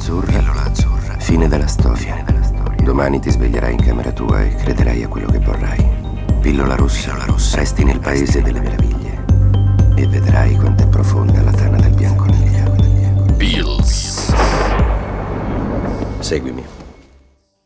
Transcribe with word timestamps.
azzurra. 0.00 0.38
Pillola 0.38 0.62
azzurra. 0.64 1.18
Fine 1.18 1.46
della 1.46 1.66
storia. 1.66 1.96
Fine 1.96 2.24
della 2.24 2.42
storia. 2.42 2.82
Domani 2.82 3.20
ti 3.20 3.30
sveglierai 3.30 3.74
in 3.74 3.82
camera 3.82 4.10
tua 4.12 4.42
e 4.42 4.54
crederai 4.54 5.02
a 5.02 5.08
quello 5.08 5.30
che 5.30 5.38
vorrai. 5.38 6.38
Pillola 6.40 6.74
rossa. 6.74 7.10
Pillola 7.10 7.26
rossa. 7.26 7.58
Resti 7.58 7.84
nel 7.84 8.00
paese 8.00 8.40
delle 8.40 8.60
meraviglie. 8.60 9.24
E 9.96 10.06
vedrai 10.06 10.56
quanto 10.56 10.84
è 10.84 10.88
profonda 10.88 11.42
la 11.42 11.50
tana 11.52 11.78
del 11.78 11.92
bianconiglio. 11.94 13.34
Pills. 13.36 14.34
Seguimi. 16.20 16.64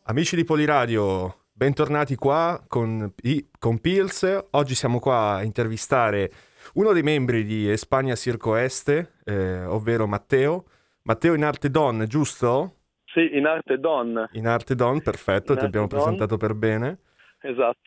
Amici 0.07 0.35
di 0.35 0.43
Poliradio, 0.43 1.45
bentornati 1.53 2.15
qua 2.15 2.61
con, 2.67 3.13
con 3.57 3.79
Pills. 3.79 4.45
Oggi 4.51 4.75
siamo 4.75 4.99
qua 4.99 5.35
a 5.35 5.43
intervistare 5.43 6.31
uno 6.73 6.91
dei 6.91 7.01
membri 7.01 7.45
di 7.45 7.71
Espagna 7.71 8.15
Circo 8.15 8.55
Este, 8.55 9.13
eh, 9.23 9.63
ovvero 9.63 10.05
Matteo. 10.05 10.65
Matteo 11.05 11.35
in 11.35 11.43
arte 11.43 11.69
Don, 11.69 12.05
giusto? 12.07 12.77
Sì, 13.05 13.37
in 13.37 13.45
arte 13.45 13.79
Don. 13.79 14.27
In 14.31 14.47
arte 14.47 14.73
Don, 14.73 15.01
perfetto, 15.01 15.53
in 15.53 15.59
ti 15.59 15.65
abbiamo 15.65 15.85
don. 15.85 15.99
presentato 15.99 16.37
per 16.37 16.55
bene. 16.55 16.99
Esatto. 17.41 17.77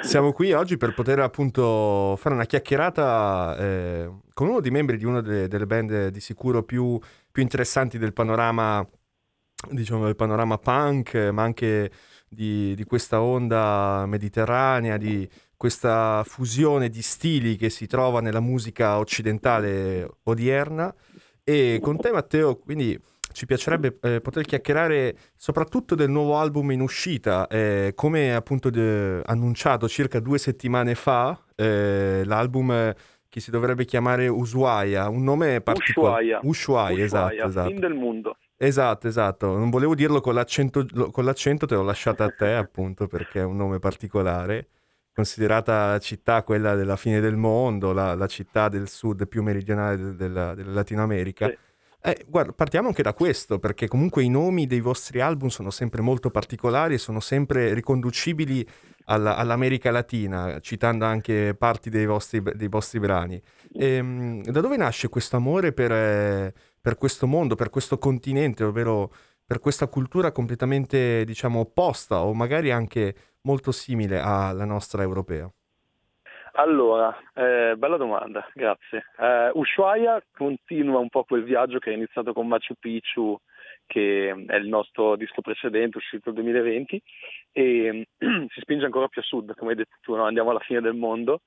Siamo 0.00 0.32
qui 0.32 0.52
oggi 0.52 0.76
per 0.76 0.92
poter 0.92 1.20
appunto 1.20 2.16
fare 2.16 2.34
una 2.34 2.44
chiacchierata 2.44 3.56
eh, 3.58 4.10
con 4.34 4.48
uno 4.48 4.60
dei 4.60 4.70
membri 4.70 4.98
di 4.98 5.06
una 5.06 5.22
delle, 5.22 5.48
delle 5.48 5.64
band 5.64 6.08
di 6.08 6.20
sicuro 6.20 6.64
più, 6.64 6.98
più, 7.32 7.42
interessanti 7.42 7.96
del 7.96 8.12
panorama, 8.12 8.86
diciamo, 9.70 10.04
del 10.04 10.16
panorama 10.16 10.58
punk, 10.58 11.14
ma 11.32 11.44
anche 11.44 11.90
di, 12.28 12.74
di 12.74 12.84
questa 12.84 13.22
onda 13.22 14.04
mediterranea, 14.06 14.98
di, 14.98 15.26
questa 15.56 16.22
fusione 16.24 16.88
di 16.88 17.00
stili 17.00 17.56
che 17.56 17.70
si 17.70 17.86
trova 17.86 18.20
nella 18.20 18.40
musica 18.40 18.98
occidentale 18.98 20.08
odierna. 20.24 20.94
E 21.48 21.78
con 21.80 21.96
te, 21.96 22.10
Matteo, 22.10 22.56
quindi 22.56 23.00
ci 23.32 23.46
piacerebbe 23.46 23.98
eh, 24.02 24.20
poter 24.20 24.44
chiacchierare 24.44 25.16
soprattutto 25.36 25.94
del 25.94 26.10
nuovo 26.10 26.38
album 26.38 26.72
in 26.72 26.80
uscita. 26.80 27.46
Eh, 27.46 27.92
come 27.94 28.34
appunto 28.34 28.68
de- 28.68 29.22
annunciato 29.24 29.86
circa 29.86 30.18
due 30.18 30.38
settimane 30.38 30.96
fa, 30.96 31.38
eh, 31.54 32.22
l'album 32.24 32.92
che 33.28 33.40
si 33.40 33.52
dovrebbe 33.52 33.84
chiamare 33.84 34.26
Ushuaia, 34.26 35.08
un 35.08 35.22
nome 35.22 35.60
particolare. 35.60 36.24
Ushuaia. 36.24 36.40
Ushuaia, 36.42 37.04
esatto, 37.04 37.46
esatto. 37.46 37.68
Fin 37.68 37.78
del 37.78 37.94
mondo. 37.94 38.36
Esatto, 38.56 39.06
esatto. 39.06 39.56
Non 39.56 39.70
volevo 39.70 39.94
dirlo 39.94 40.20
con 40.20 40.34
l'accento, 40.34 40.84
con 41.12 41.24
l'accento 41.24 41.66
te 41.66 41.76
l'ho 41.76 41.82
lasciata 41.84 42.24
a 42.24 42.30
te 42.30 42.54
appunto 42.54 43.06
perché 43.06 43.38
è 43.38 43.44
un 43.44 43.56
nome 43.56 43.78
particolare 43.78 44.66
considerata 45.16 45.98
città 45.98 46.42
quella 46.42 46.74
della 46.74 46.96
fine 46.96 47.20
del 47.20 47.36
mondo, 47.36 47.94
la, 47.94 48.14
la 48.14 48.26
città 48.26 48.68
del 48.68 48.86
sud 48.86 49.26
più 49.26 49.42
meridionale 49.42 49.96
del, 49.96 50.14
della, 50.14 50.54
della, 50.54 50.72
Latino 50.72 51.02
America. 51.02 51.48
Sì. 51.48 51.56
Eh, 52.02 52.26
guarda, 52.28 52.52
partiamo 52.52 52.88
anche 52.88 53.02
da 53.02 53.14
questo, 53.14 53.58
perché 53.58 53.88
comunque 53.88 54.22
i 54.22 54.28
nomi 54.28 54.66
dei 54.66 54.80
vostri 54.80 55.22
album 55.22 55.48
sono 55.48 55.70
sempre 55.70 56.02
molto 56.02 56.28
particolari 56.30 56.94
e 56.94 56.98
sono 56.98 57.20
sempre 57.20 57.72
riconducibili 57.72 58.68
alla, 59.06 59.36
all'America 59.36 59.90
Latina, 59.90 60.60
citando 60.60 61.06
anche 61.06 61.54
parti 61.58 61.88
dei 61.88 62.04
vostri, 62.04 62.42
dei 62.54 62.68
vostri 62.68 62.98
brani. 62.98 63.40
E, 63.72 63.86
ehm, 63.86 64.42
da 64.42 64.60
dove 64.60 64.76
nasce 64.76 65.08
questo 65.08 65.36
amore 65.36 65.72
per, 65.72 65.92
eh, 65.92 66.54
per 66.78 66.98
questo 66.98 67.26
mondo, 67.26 67.54
per 67.54 67.70
questo 67.70 67.96
continente, 67.96 68.64
ovvero 68.64 69.10
per 69.46 69.60
questa 69.60 69.86
cultura 69.88 70.32
completamente, 70.32 71.24
diciamo, 71.24 71.60
opposta 71.60 72.22
o 72.22 72.34
magari 72.34 72.72
anche 72.72 73.14
molto 73.42 73.70
simile 73.70 74.18
alla 74.18 74.64
nostra 74.64 75.02
europea? 75.02 75.48
Allora, 76.58 77.14
eh, 77.34 77.74
bella 77.76 77.98
domanda, 77.98 78.48
grazie. 78.54 79.04
Eh, 79.18 79.50
Ushuaia 79.52 80.22
continua 80.32 80.98
un 80.98 81.10
po' 81.10 81.24
quel 81.24 81.44
viaggio 81.44 81.78
che 81.78 81.90
è 81.90 81.94
iniziato 81.94 82.32
con 82.32 82.48
Machu 82.48 82.74
Picchu, 82.80 83.38
che 83.84 84.30
è 84.30 84.56
il 84.56 84.66
nostro 84.66 85.16
disco 85.16 85.42
precedente, 85.42 85.98
uscito 85.98 86.32
nel 86.32 86.42
2020, 86.42 87.02
e 87.52 88.06
si 88.18 88.60
spinge 88.60 88.86
ancora 88.86 89.08
più 89.08 89.20
a 89.20 89.24
sud, 89.24 89.54
come 89.54 89.72
hai 89.72 89.76
detto 89.76 89.96
tu, 90.00 90.16
no? 90.16 90.24
andiamo 90.24 90.50
alla 90.50 90.60
fine 90.60 90.80
del 90.80 90.94
mondo. 90.94 91.42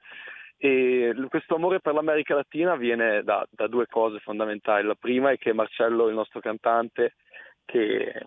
E 0.62 1.16
questo 1.30 1.56
amore 1.56 1.80
per 1.80 1.94
l'America 1.94 2.36
Latina 2.36 2.76
viene 2.76 3.24
da, 3.24 3.48
da 3.50 3.68
due 3.68 3.88
cose 3.88 4.20
fondamentali. 4.20 4.86
La 4.86 4.96
prima 4.96 5.32
è 5.32 5.38
che 5.38 5.54
Marcello, 5.54 6.08
il 6.08 6.16
nostro 6.16 6.40
cantante, 6.40 7.14
che 7.70 8.26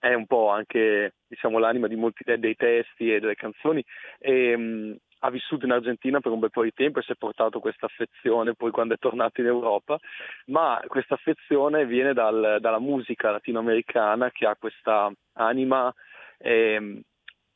è 0.00 0.14
un 0.14 0.26
po' 0.26 0.48
anche 0.48 1.14
diciamo, 1.28 1.58
l'anima 1.58 1.86
di 1.86 1.94
molti 1.94 2.24
dei 2.24 2.56
testi 2.56 3.12
e 3.12 3.20
delle 3.20 3.34
canzoni. 3.34 3.84
E, 4.18 4.54
um, 4.54 4.96
ha 5.22 5.30
vissuto 5.30 5.66
in 5.66 5.72
Argentina 5.72 6.18
per 6.20 6.32
un 6.32 6.38
bel 6.38 6.50
po' 6.50 6.62
di 6.62 6.72
tempo 6.72 6.98
e 6.98 7.02
si 7.02 7.12
è 7.12 7.14
portato 7.14 7.60
questa 7.60 7.84
affezione 7.84 8.54
poi 8.54 8.70
quando 8.70 8.94
è 8.94 8.98
tornato 8.98 9.42
in 9.42 9.48
Europa, 9.48 9.98
ma 10.46 10.82
questa 10.86 11.14
affezione 11.14 11.84
viene 11.84 12.14
dal, 12.14 12.56
dalla 12.58 12.78
musica 12.78 13.30
latinoamericana 13.30 14.30
che 14.30 14.46
ha 14.46 14.56
questa 14.58 15.12
anima 15.34 15.92
eh, 16.38 17.02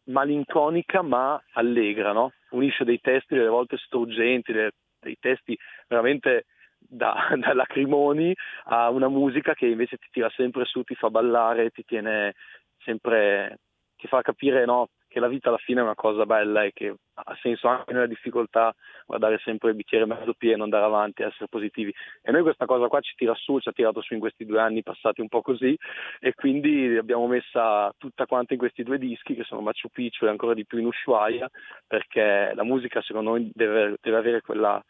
malinconica 0.04 1.00
ma 1.00 1.42
allegra, 1.54 2.12
no? 2.12 2.32
unisce 2.50 2.84
dei 2.84 3.00
testi 3.00 3.34
delle 3.34 3.48
volte 3.48 3.78
struggenti, 3.78 4.52
dei, 4.52 4.68
dei 5.00 5.16
testi 5.18 5.58
veramente 5.88 6.44
da, 6.88 7.28
da, 7.36 7.54
lacrimoni 7.54 8.34
a 8.64 8.90
una 8.90 9.08
musica 9.08 9.54
che 9.54 9.66
invece 9.66 9.96
ti 9.96 10.08
tira 10.10 10.30
sempre 10.30 10.64
su, 10.64 10.82
ti 10.82 10.94
fa 10.94 11.10
ballare, 11.10 11.70
ti 11.70 11.84
tiene 11.84 12.34
sempre, 12.78 13.58
ti 13.96 14.06
fa 14.06 14.22
capire 14.22 14.64
no, 14.64 14.88
che 15.14 15.20
la 15.20 15.28
vita 15.28 15.48
alla 15.48 15.58
fine 15.58 15.78
è 15.78 15.84
una 15.84 15.94
cosa 15.94 16.26
bella 16.26 16.64
e 16.64 16.72
che 16.72 16.92
ha 17.14 17.38
senso 17.40 17.68
anche 17.68 17.92
nella 17.92 18.08
difficoltà 18.08 18.74
guardare 19.06 19.38
sempre 19.44 19.70
il 19.70 19.76
bicchiere 19.76 20.06
mezzo 20.06 20.34
pieno, 20.34 20.64
andare 20.64 20.84
avanti, 20.84 21.22
essere 21.22 21.46
positivi. 21.48 21.94
E 22.20 22.32
noi 22.32 22.42
questa 22.42 22.66
cosa 22.66 22.88
qua 22.88 23.00
ci 23.00 23.14
tira 23.14 23.32
su, 23.36 23.60
ci 23.60 23.68
ha 23.68 23.72
tirato 23.72 24.02
su 24.02 24.14
in 24.14 24.18
questi 24.18 24.44
due 24.44 24.60
anni 24.60 24.82
passati 24.82 25.20
un 25.20 25.28
po' 25.28 25.40
così 25.40 25.78
e 26.18 26.34
quindi 26.34 26.92
l'abbiamo 26.92 27.28
messa 27.28 27.92
tutta 27.96 28.26
quanta 28.26 28.54
in 28.54 28.58
questi 28.58 28.82
due 28.82 28.98
dischi 28.98 29.36
che 29.36 29.44
sono 29.44 29.60
Machu 29.60 29.88
Picchu 29.88 30.24
e 30.24 30.30
ancora 30.30 30.52
di 30.52 30.66
più 30.66 30.78
in 30.78 30.86
Ushuaia 30.86 31.48
perché 31.86 32.52
la 32.52 32.64
musica 32.64 33.00
secondo 33.00 33.30
noi 33.30 33.48
deve, 33.54 33.94
deve 34.00 34.16
avere 34.16 34.40
quella, 34.40 34.82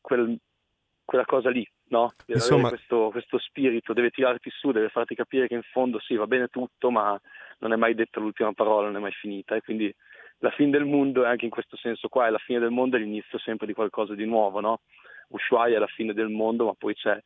quel, 0.00 0.38
quella 1.06 1.24
cosa 1.24 1.48
lì, 1.48 1.66
no? 1.88 2.12
Deve 2.26 2.40
Insomma... 2.40 2.68
questo, 2.68 3.08
questo, 3.10 3.38
spirito, 3.38 3.94
deve 3.94 4.10
tirarti 4.10 4.50
su, 4.50 4.72
deve 4.72 4.90
farti 4.90 5.14
capire 5.14 5.46
che 5.46 5.54
in 5.54 5.62
fondo 5.62 5.98
sì, 6.00 6.16
va 6.16 6.26
bene 6.26 6.48
tutto, 6.48 6.90
ma 6.90 7.18
non 7.60 7.72
è 7.72 7.76
mai 7.76 7.94
detta 7.94 8.20
l'ultima 8.20 8.52
parola, 8.52 8.88
non 8.88 8.96
è 8.96 9.00
mai 9.00 9.12
finita. 9.12 9.54
E 9.54 9.62
quindi 9.62 9.94
la 10.38 10.50
fine 10.50 10.70
del 10.70 10.84
mondo 10.84 11.24
è 11.24 11.28
anche 11.28 11.44
in 11.44 11.50
questo 11.50 11.76
senso 11.76 12.08
qua, 12.08 12.26
è 12.26 12.30
la 12.30 12.38
fine 12.38 12.58
del 12.58 12.70
mondo 12.70 12.96
è 12.96 12.98
l'inizio 12.98 13.38
sempre 13.38 13.66
di 13.66 13.72
qualcosa 13.72 14.14
di 14.14 14.26
nuovo, 14.26 14.60
no? 14.60 14.80
Ushuaia 15.28 15.76
è 15.76 15.78
la 15.78 15.86
fine 15.86 16.12
del 16.12 16.28
mondo, 16.28 16.66
ma 16.66 16.74
poi 16.76 16.94
c'è 16.94 17.18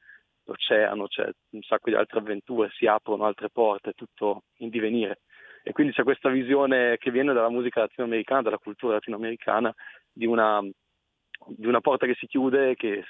l'oceano, 0.44 1.06
c'è 1.06 1.28
un 1.50 1.62
sacco 1.62 1.90
di 1.90 1.96
altre 1.96 2.18
avventure, 2.18 2.70
si 2.72 2.86
aprono 2.86 3.24
altre 3.24 3.48
porte, 3.50 3.90
è 3.90 3.94
tutto 3.94 4.44
in 4.58 4.68
divenire. 4.68 5.20
E 5.62 5.72
quindi 5.72 5.92
c'è 5.92 6.02
questa 6.02 6.28
visione 6.28 6.96
che 6.98 7.10
viene 7.10 7.32
dalla 7.32 7.50
musica 7.50 7.80
latinoamericana, 7.80 8.42
dalla 8.42 8.58
cultura 8.58 8.94
latinoamericana, 8.94 9.74
di 10.12 10.26
una 10.26 10.62
di 11.48 11.66
una 11.66 11.80
porta 11.80 12.06
che 12.06 12.14
si 12.18 12.26
chiude 12.26 12.74
che 12.74 13.04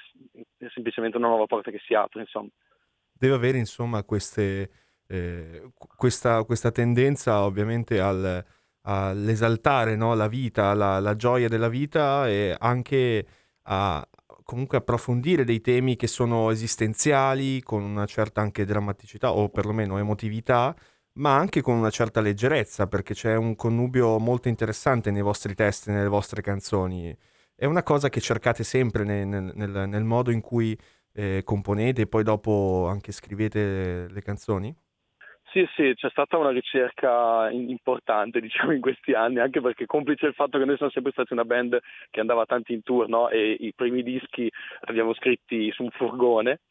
è 0.57 0.67
semplicemente 0.73 1.17
una 1.17 1.27
nuova 1.27 1.45
porta 1.45 1.71
che 1.71 1.81
si 1.85 1.93
apre, 1.93 2.21
insomma. 2.21 2.49
Deve 3.11 3.35
avere, 3.35 3.57
insomma, 3.57 4.03
queste, 4.03 4.69
eh, 5.07 5.71
questa, 5.75 6.43
questa, 6.43 6.71
tendenza 6.71 7.43
ovviamente 7.43 7.99
al, 7.99 8.43
all'esaltare 8.81 9.95
no? 9.95 10.15
la 10.15 10.27
vita, 10.27 10.73
la, 10.73 10.99
la, 10.99 11.15
gioia 11.15 11.47
della 11.47 11.69
vita 11.69 12.27
e 12.27 12.55
anche 12.57 13.25
a 13.63 14.07
comunque 14.43 14.77
approfondire 14.77 15.43
dei 15.43 15.61
temi 15.61 15.95
che 15.95 16.07
sono 16.07 16.49
esistenziali, 16.49 17.61
con 17.61 17.83
una 17.83 18.05
certa 18.05 18.41
anche 18.41 18.65
drammaticità 18.65 19.31
o 19.31 19.49
perlomeno 19.49 19.97
emotività, 19.97 20.75
ma 21.13 21.35
anche 21.35 21.61
con 21.61 21.75
una 21.75 21.89
certa 21.89 22.21
leggerezza, 22.21 22.87
perché 22.87 23.13
c'è 23.13 23.35
un 23.35 23.55
connubio 23.55 24.17
molto 24.17 24.47
interessante 24.47 25.11
nei 25.11 25.21
vostri 25.21 25.53
testi, 25.53 25.91
nelle 25.91 26.07
vostre 26.07 26.41
canzoni 26.41 27.15
è 27.61 27.65
una 27.65 27.83
cosa 27.83 28.09
che 28.09 28.19
cercate 28.19 28.63
sempre 28.63 29.03
nel, 29.03 29.27
nel, 29.27 29.87
nel 29.87 30.03
modo 30.03 30.31
in 30.31 30.41
cui 30.41 30.75
eh, 31.13 31.43
componete 31.43 32.01
e 32.01 32.07
poi 32.07 32.23
dopo 32.23 32.87
anche 32.89 33.11
scrivete 33.11 34.07
le 34.09 34.21
canzoni? 34.23 34.75
Sì, 35.51 35.67
sì, 35.75 35.93
c'è 35.93 36.09
stata 36.09 36.39
una 36.39 36.49
ricerca 36.49 37.51
importante, 37.51 38.41
diciamo, 38.41 38.71
in 38.71 38.81
questi 38.81 39.13
anni, 39.13 39.37
anche 39.37 39.61
perché 39.61 39.85
complice 39.85 40.25
il 40.25 40.33
fatto 40.33 40.57
che 40.57 40.65
noi 40.65 40.75
siamo 40.77 40.91
sempre 40.91 41.11
stati 41.11 41.33
una 41.33 41.45
band 41.45 41.77
che 42.09 42.19
andava 42.19 42.47
tanti 42.47 42.73
in 42.73 42.81
tour, 42.81 43.07
no? 43.07 43.29
E 43.29 43.57
i 43.59 43.73
primi 43.75 44.01
dischi 44.01 44.41
li 44.41 44.51
abbiamo 44.87 45.13
scritti 45.13 45.71
su 45.71 45.83
un 45.83 45.91
furgone 45.91 46.61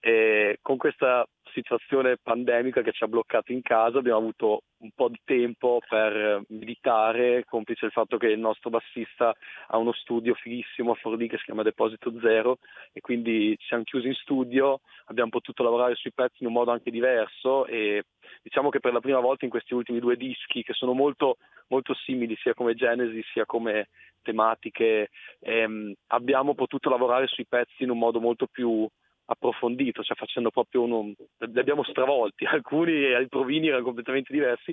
e 0.00 0.60
con 0.62 0.78
questa 0.78 1.26
situazione 1.52 2.16
pandemica 2.22 2.82
che 2.82 2.92
ci 2.92 3.04
ha 3.04 3.08
bloccato 3.08 3.52
in 3.52 3.62
casa, 3.62 3.98
abbiamo 3.98 4.18
avuto 4.18 4.62
un 4.78 4.90
po' 4.94 5.08
di 5.08 5.20
tempo 5.24 5.80
per 5.88 6.42
meditare, 6.48 7.44
complice 7.44 7.86
il 7.86 7.92
fatto 7.92 8.16
che 8.16 8.26
il 8.26 8.38
nostro 8.38 8.70
bassista 8.70 9.34
ha 9.68 9.76
uno 9.76 9.92
studio 9.92 10.34
fighissimo 10.34 10.92
a 10.92 10.94
Forlì 10.94 11.28
che 11.28 11.38
si 11.38 11.44
chiama 11.44 11.62
Deposito 11.62 12.12
Zero 12.20 12.58
e 12.92 13.00
quindi 13.00 13.56
ci 13.58 13.66
siamo 13.66 13.84
chiusi 13.84 14.08
in 14.08 14.14
studio, 14.14 14.80
abbiamo 15.06 15.30
potuto 15.30 15.62
lavorare 15.62 15.94
sui 15.94 16.12
pezzi 16.12 16.38
in 16.42 16.48
un 16.48 16.54
modo 16.54 16.72
anche 16.72 16.90
diverso 16.90 17.66
e 17.66 18.04
diciamo 18.42 18.70
che 18.70 18.80
per 18.80 18.92
la 18.92 19.00
prima 19.00 19.20
volta 19.20 19.44
in 19.44 19.50
questi 19.50 19.74
ultimi 19.74 20.00
due 20.00 20.16
dischi 20.16 20.62
che 20.62 20.72
sono 20.72 20.92
molto, 20.92 21.36
molto 21.68 21.94
simili 21.94 22.36
sia 22.36 22.54
come 22.54 22.74
genesi 22.74 23.22
sia 23.32 23.46
come 23.46 23.88
tematiche 24.22 25.10
ehm, 25.40 25.92
abbiamo 26.08 26.54
potuto 26.54 26.88
lavorare 26.88 27.26
sui 27.26 27.46
pezzi 27.46 27.82
in 27.82 27.90
un 27.90 27.98
modo 27.98 28.20
molto 28.20 28.46
più 28.46 28.88
approfondito, 29.26 30.02
cioè 30.02 30.16
facendo 30.16 30.50
proprio 30.50 30.82
uno, 30.82 31.12
li 31.38 31.58
abbiamo 31.58 31.84
stravolti, 31.84 32.44
alcuni 32.46 32.92
i 32.92 33.28
provini 33.28 33.68
erano 33.68 33.84
completamente 33.84 34.32
diversi 34.32 34.72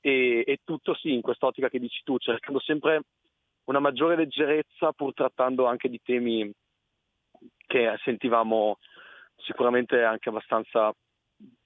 e, 0.00 0.42
e 0.46 0.58
tutto 0.64 0.94
sì 0.94 1.12
in 1.12 1.20
quest'ottica 1.20 1.68
che 1.68 1.78
dici 1.78 2.00
tu, 2.04 2.18
cercando 2.18 2.60
sempre 2.60 3.02
una 3.64 3.78
maggiore 3.78 4.16
leggerezza 4.16 4.92
pur 4.92 5.14
trattando 5.14 5.66
anche 5.66 5.88
di 5.88 6.00
temi 6.02 6.50
che 7.66 7.94
sentivamo 8.02 8.78
sicuramente 9.36 10.02
anche 10.02 10.28
abbastanza 10.28 10.92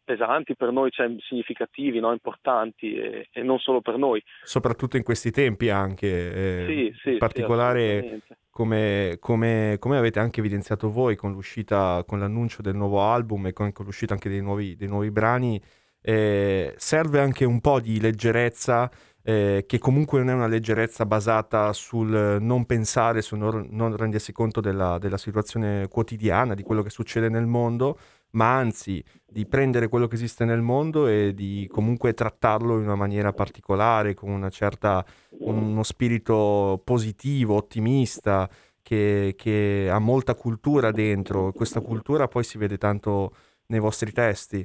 pesanti 0.04 0.54
per 0.54 0.70
noi, 0.70 0.90
cioè 0.90 1.10
significativi, 1.20 1.98
no? 1.98 2.12
importanti 2.12 2.94
e, 2.94 3.28
e, 3.32 3.42
non 3.42 3.58
solo 3.58 3.80
per 3.80 3.96
noi. 3.96 4.22
Soprattutto 4.42 4.98
in 4.98 5.02
questi 5.02 5.30
tempi 5.30 5.70
anche, 5.70 6.06
eh, 6.06 6.66
sì, 6.66 7.10
sì, 7.10 7.16
particolare 7.16 8.20
sì, 8.26 8.34
come, 8.54 9.16
come, 9.18 9.78
come, 9.80 9.98
avete 9.98 10.20
anche 10.20 10.38
evidenziato 10.38 10.88
voi 10.88 11.16
con 11.16 11.32
l'uscita, 11.32 12.04
con 12.06 12.20
l'annuncio 12.20 12.62
del 12.62 12.76
nuovo 12.76 13.02
album 13.02 13.48
e 13.48 13.52
con, 13.52 13.72
con 13.72 13.84
l'uscita 13.84 14.14
anche 14.14 14.28
dei 14.28 14.40
nuovi, 14.40 14.76
dei 14.76 14.86
nuovi 14.86 15.10
brani, 15.10 15.60
eh, 16.00 16.72
serve 16.76 17.18
anche 17.18 17.44
un 17.44 17.60
po' 17.60 17.80
di 17.80 17.98
leggerezza 17.98 18.88
eh, 19.24 19.64
che 19.66 19.78
comunque 19.78 20.20
non 20.20 20.30
è 20.30 20.34
una 20.34 20.46
leggerezza 20.46 21.04
basata 21.04 21.72
sul 21.72 22.38
non 22.40 22.64
pensare, 22.64 23.22
sul 23.22 23.38
non, 23.38 23.66
non 23.70 23.96
rendersi 23.96 24.30
conto 24.30 24.60
della, 24.60 24.98
della, 24.98 25.16
situazione 25.18 25.88
quotidiana, 25.88 26.54
di 26.54 26.62
quello 26.62 26.82
che 26.82 26.90
succede 26.90 27.28
nel 27.28 27.46
mondo, 27.46 27.98
ma 28.34 28.54
anzi 28.54 29.02
di 29.26 29.46
prendere 29.46 29.88
quello 29.88 30.06
che 30.06 30.14
esiste 30.14 30.44
nel 30.44 30.60
mondo 30.60 31.08
e 31.08 31.34
di 31.34 31.66
comunque 31.70 32.12
trattarlo 32.12 32.76
in 32.76 32.84
una 32.84 32.94
maniera 32.94 33.32
particolare, 33.32 34.14
con 34.14 34.30
una 34.30 34.50
certa, 34.50 35.04
uno 35.40 35.82
spirito 35.82 36.80
positivo, 36.84 37.56
ottimista, 37.56 38.48
che, 38.84 39.34
che 39.36 39.88
ha 39.90 39.98
molta 39.98 40.34
cultura 40.34 40.92
dentro. 40.92 41.50
Questa 41.52 41.80
cultura 41.80 42.28
poi 42.28 42.44
si 42.44 42.58
vede 42.58 42.76
tanto 42.76 43.34
nei 43.68 43.80
vostri 43.80 44.12
testi. 44.12 44.64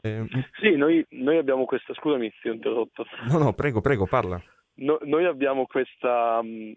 Eh, 0.00 0.26
sì, 0.60 0.76
noi, 0.76 1.04
noi, 1.10 1.36
abbiamo 1.38 1.64
questa, 1.64 1.92
scusami 1.94 2.32
ti 2.40 2.48
ho 2.48 2.52
interrotto. 2.52 3.04
No, 3.28 3.38
no, 3.38 3.52
prego, 3.54 3.80
prego, 3.80 4.06
parla. 4.06 4.40
No, 4.76 4.98
noi 5.02 5.24
abbiamo 5.24 5.66
questa, 5.66 6.40
mm, 6.42 6.72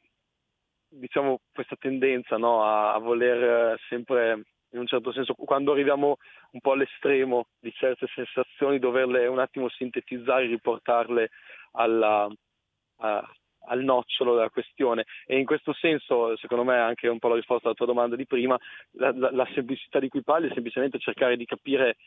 diciamo, 0.90 1.42
questa 1.54 1.76
tendenza 1.78 2.38
no, 2.38 2.64
a, 2.64 2.94
a, 2.94 3.00
voler 3.00 3.78
sempre, 3.90 4.46
in 4.72 4.80
un 4.80 4.88
certo 4.88 5.12
senso, 5.12 5.34
quando 5.34 5.72
arriviamo 5.72 6.18
un 6.52 6.60
po' 6.60 6.74
all'estremo 6.74 7.48
di 7.60 7.72
certe 7.74 8.08
sensazioni, 8.14 8.80
doverle 8.80 9.26
un 9.28 9.40
attimo 9.40 9.70
sintetizzare, 9.70 10.46
riportarle 10.46 11.30
alla, 11.72 12.28
a, 12.98 13.34
al 13.68 13.84
nocciolo 13.84 14.36
della 14.36 14.50
questione. 14.50 15.06
E 15.26 15.38
in 15.38 15.46
questo 15.46 15.74
senso 15.74 16.36
secondo 16.38 16.64
me 16.64 16.78
anche 16.78 17.08
un 17.08 17.20
po' 17.20 17.30
la 17.30 17.36
risposta 17.36 17.68
alla 17.68 17.76
tua 17.76 17.86
domanda 17.86 18.16
di 18.16 18.26
prima 18.26 18.58
la, 18.92 19.12
la, 19.16 19.32
la 19.32 19.48
semplicità 19.54 20.00
di 20.00 20.10
cui 20.10 20.24
parli 20.24 20.50
è 20.50 20.54
semplicemente 20.54 21.00
cercare 21.00 21.38
di 21.38 21.46
capire 21.46 21.98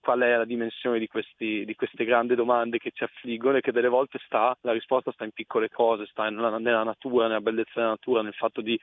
qual 0.00 0.20
è 0.20 0.36
la 0.36 0.44
dimensione 0.44 0.98
di, 0.98 1.06
questi, 1.06 1.64
di, 1.64 1.74
queste 1.74 2.04
grandi 2.04 2.34
domande 2.34 2.78
che 2.78 2.92
ci 2.92 3.04
affliggono 3.04 3.58
e 3.58 3.60
che 3.60 3.72
delle 3.72 3.88
volte 3.88 4.18
sta, 4.24 4.56
la 4.62 4.72
risposta 4.72 5.12
sta 5.12 5.24
in 5.24 5.32
piccole 5.32 5.68
cose, 5.68 6.06
sta 6.06 6.30
nella, 6.30 6.56
nella 6.58 6.84
natura, 6.84 7.26
nella 7.26 7.40
bellezza 7.40 7.72
della 7.74 7.88
natura, 7.88 8.22
nel 8.22 8.32
fatto 8.32 8.60
di 8.60 8.78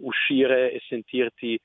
uscire 0.00 0.72
e 0.72 0.80
sentirti 0.88 1.58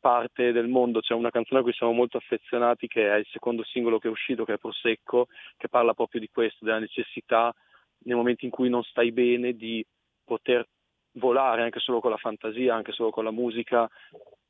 parte 0.00 0.52
del 0.52 0.68
mondo. 0.68 1.00
C'è 1.00 1.14
una 1.14 1.30
canzone 1.30 1.60
a 1.60 1.62
cui 1.62 1.72
siamo 1.72 1.92
molto 1.92 2.16
affezionati 2.16 2.86
che 2.86 3.10
è 3.10 3.16
il 3.16 3.26
secondo 3.30 3.64
singolo 3.64 3.98
che 3.98 4.08
è 4.08 4.10
uscito, 4.10 4.44
che 4.44 4.54
è 4.54 4.58
Prosecco, 4.58 5.28
che 5.56 5.68
parla 5.68 5.94
proprio 5.94 6.20
di 6.20 6.28
questo, 6.28 6.64
della 6.64 6.78
necessità 6.78 7.54
nei 8.00 8.16
momenti 8.16 8.44
in 8.44 8.50
cui 8.50 8.68
non 8.68 8.82
stai 8.82 9.12
bene 9.12 9.54
di 9.54 9.84
poter 10.24 10.66
volare 11.12 11.62
anche 11.62 11.80
solo 11.80 12.00
con 12.00 12.10
la 12.10 12.16
fantasia, 12.16 12.74
anche 12.74 12.92
solo 12.92 13.10
con 13.10 13.24
la 13.24 13.30
musica, 13.30 13.88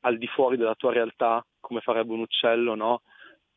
al 0.00 0.18
di 0.18 0.26
fuori 0.26 0.56
della 0.56 0.74
tua 0.74 0.92
realtà, 0.92 1.44
come 1.60 1.80
farebbe 1.80 2.12
un 2.12 2.20
uccello, 2.20 2.74
no? 2.74 3.02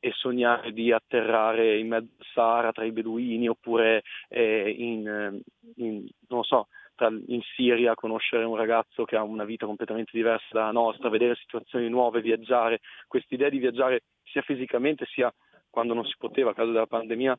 e 0.04 0.12
sognare 0.16 0.74
di 0.74 0.92
atterrare 0.92 1.78
in 1.78 1.88
mezzo 1.88 2.10
al 2.18 2.26
Sahara 2.34 2.72
tra 2.72 2.84
i 2.84 2.92
beduini 2.92 3.48
oppure 3.48 4.02
eh, 4.30 4.68
in, 4.76 5.08
eh, 5.08 5.42
in, 5.76 6.08
non 6.28 6.44
so, 6.44 6.70
tra, 7.02 7.10
in 7.10 7.42
Siria 7.56 7.96
conoscere 7.96 8.44
un 8.44 8.56
ragazzo 8.56 9.06
che 9.06 9.16
ha 9.16 9.24
una 9.24 9.44
vita 9.44 9.66
completamente 9.66 10.12
diversa 10.14 10.46
dalla 10.52 10.72
nostra, 10.72 11.10
vedere 11.10 11.36
situazioni 11.36 11.90
nuove, 11.90 12.22
viaggiare, 12.22 12.82
quest'idea 13.08 13.50
di 13.50 13.58
viaggiare 13.58 14.04
sia 14.24 14.44
fisicamente 14.44 15.06
sia 15.08 15.34
quando 15.68 15.96
non 15.96 16.06
si 16.06 16.14
poteva 16.20 16.52
a 16.52 16.54
causa 16.54 16.72
della 16.72 16.86
pandemia 16.86 17.36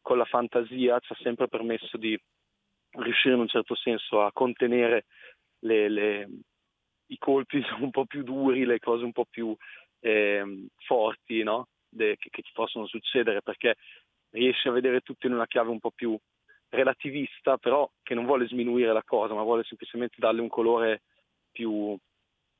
con 0.00 0.18
la 0.18 0.24
fantasia 0.24 0.98
ci 0.98 1.12
ha 1.12 1.16
sempre 1.20 1.46
permesso 1.46 1.96
di 1.96 2.18
riuscire 2.98 3.34
in 3.34 3.40
un 3.40 3.48
certo 3.48 3.76
senso 3.76 4.22
a 4.22 4.32
contenere 4.32 5.04
le, 5.60 5.88
le, 5.88 6.28
i 7.06 7.18
colpi 7.18 7.62
un 7.80 7.90
po' 7.90 8.06
più 8.06 8.24
duri, 8.24 8.64
le 8.64 8.80
cose 8.80 9.04
un 9.04 9.12
po' 9.12 9.26
più 9.28 9.54
eh, 10.00 10.66
forti, 10.84 11.44
no? 11.44 11.68
de, 11.88 12.16
che, 12.18 12.30
che 12.30 12.42
ci 12.42 12.52
possono 12.52 12.86
succedere 12.86 13.40
perché 13.40 13.76
riesce 14.30 14.68
a 14.68 14.72
vedere 14.72 15.00
tutto 15.00 15.28
in 15.28 15.34
una 15.34 15.46
chiave 15.46 15.70
un 15.70 15.78
po' 15.78 15.92
più 15.94 16.18
relativista, 16.68 17.56
però 17.56 17.90
che 18.02 18.14
non 18.14 18.26
vuole 18.26 18.46
sminuire 18.46 18.92
la 18.92 19.02
cosa, 19.04 19.34
ma 19.34 19.42
vuole 19.42 19.64
semplicemente 19.64 20.16
darle 20.18 20.40
un 20.40 20.48
colore 20.48 21.02
più, 21.50 21.96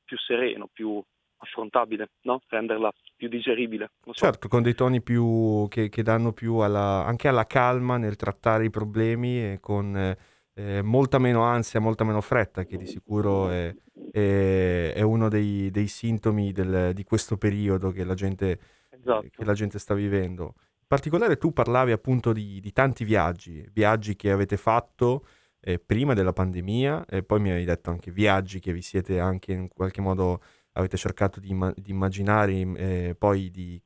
più 0.03 0.17
sereno, 0.17 0.69
più 0.71 1.01
affrontabile, 1.39 2.09
no? 2.21 2.41
renderla 2.47 2.91
più 3.15 3.27
digeribile. 3.27 3.91
So. 4.05 4.13
Certo, 4.13 4.47
con 4.47 4.63
dei 4.63 4.73
toni 4.73 5.01
più 5.01 5.67
che, 5.69 5.89
che 5.89 6.03
danno 6.03 6.33
più 6.33 6.55
alla, 6.57 7.05
anche 7.05 7.27
alla 7.27 7.45
calma 7.45 7.97
nel 7.97 8.15
trattare 8.15 8.65
i 8.65 8.69
problemi 8.69 9.51
e 9.51 9.59
con 9.59 10.15
eh, 10.53 10.81
molta 10.81 11.19
meno 11.19 11.43
ansia, 11.43 11.79
molta 11.79 12.03
meno 12.03 12.21
fretta, 12.21 12.63
che 12.63 12.77
di 12.77 12.87
sicuro 12.87 13.49
è, 13.49 13.73
è, 14.11 14.93
è 14.95 15.01
uno 15.01 15.29
dei, 15.29 15.69
dei 15.69 15.87
sintomi 15.87 16.51
del, 16.51 16.93
di 16.93 17.03
questo 17.03 17.37
periodo 17.37 17.91
che 17.91 18.03
la 18.03 18.15
gente 18.15 18.59
esatto. 18.89 19.27
che 19.29 19.45
la 19.45 19.53
gente 19.53 19.79
sta 19.79 19.93
vivendo. 19.93 20.55
In 20.89 20.95
particolare 20.95 21.37
tu 21.37 21.51
parlavi 21.51 21.91
appunto 21.91 22.31
di, 22.31 22.61
di 22.61 22.71
tanti 22.71 23.03
viaggi, 23.03 23.61
viaggi 23.73 24.15
che 24.15 24.31
avete 24.31 24.55
fatto 24.55 25.25
eh, 25.59 25.79
prima 25.79 26.13
della 26.13 26.31
pandemia 26.31 27.03
e 27.07 27.23
poi 27.23 27.41
mi 27.41 27.51
hai 27.51 27.65
detto 27.65 27.89
anche 27.89 28.09
viaggi 28.09 28.61
che 28.61 28.71
vi 28.71 28.81
siete 28.81 29.19
anche 29.19 29.51
in 29.51 29.67
qualche 29.67 29.99
modo 29.99 30.41
avete 30.71 30.95
cercato 30.95 31.41
di, 31.41 31.49
di 31.75 31.91
immaginare 31.91 32.53
eh, 32.53 33.15
poi 33.19 33.51
di 33.51 33.81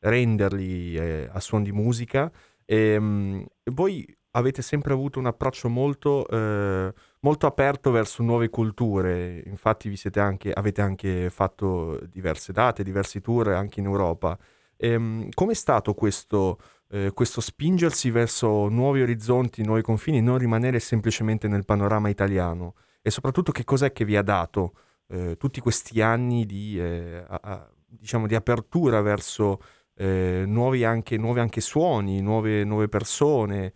renderli 0.00 0.96
eh, 0.96 1.30
a 1.32 1.40
suon 1.40 1.62
di 1.62 1.72
musica. 1.72 2.30
E, 2.66 2.76
ehm, 2.76 3.04
mh, 3.04 3.72
voi 3.72 4.06
avete 4.32 4.60
sempre 4.60 4.92
avuto 4.92 5.18
un 5.18 5.24
approccio 5.24 5.70
molto, 5.70 6.28
eh, 6.28 6.92
molto 7.20 7.46
aperto 7.46 7.90
verso 7.90 8.22
nuove 8.22 8.50
culture, 8.50 9.42
infatti 9.46 9.88
vi 9.88 9.96
siete 9.96 10.20
anche, 10.20 10.52
avete 10.52 10.82
anche 10.82 11.30
fatto 11.30 11.98
diverse 12.06 12.52
date, 12.52 12.82
diversi 12.82 13.22
tour 13.22 13.48
anche 13.48 13.80
in 13.80 13.86
Europa. 13.86 14.38
Ehm, 14.84 15.28
Come 15.34 15.54
stato 15.54 15.94
questo, 15.94 16.58
eh, 16.90 17.10
questo 17.14 17.40
spingersi 17.40 18.10
verso 18.10 18.68
nuovi 18.68 19.00
orizzonti, 19.02 19.62
nuovi 19.64 19.82
confini, 19.82 20.20
non 20.20 20.36
rimanere 20.38 20.78
semplicemente 20.78 21.48
nel 21.48 21.64
panorama 21.64 22.08
italiano? 22.10 22.74
E 23.00 23.10
soprattutto 23.10 23.50
che 23.52 23.64
cos'è 23.64 23.92
che 23.92 24.04
vi 24.04 24.16
ha 24.16 24.22
dato 24.22 24.74
eh, 25.08 25.36
tutti 25.38 25.60
questi 25.60 26.00
anni 26.02 26.44
di, 26.46 26.78
eh, 26.78 27.24
a, 27.26 27.40
a, 27.42 27.70
diciamo, 27.86 28.26
di 28.26 28.34
apertura 28.34 29.00
verso 29.00 29.60
eh, 29.94 30.44
nuovi 30.46 30.84
anche, 30.84 31.16
nuovi 31.16 31.40
anche 31.40 31.60
suoni, 31.60 32.20
nuove, 32.20 32.64
nuove 32.64 32.88
persone? 32.88 33.72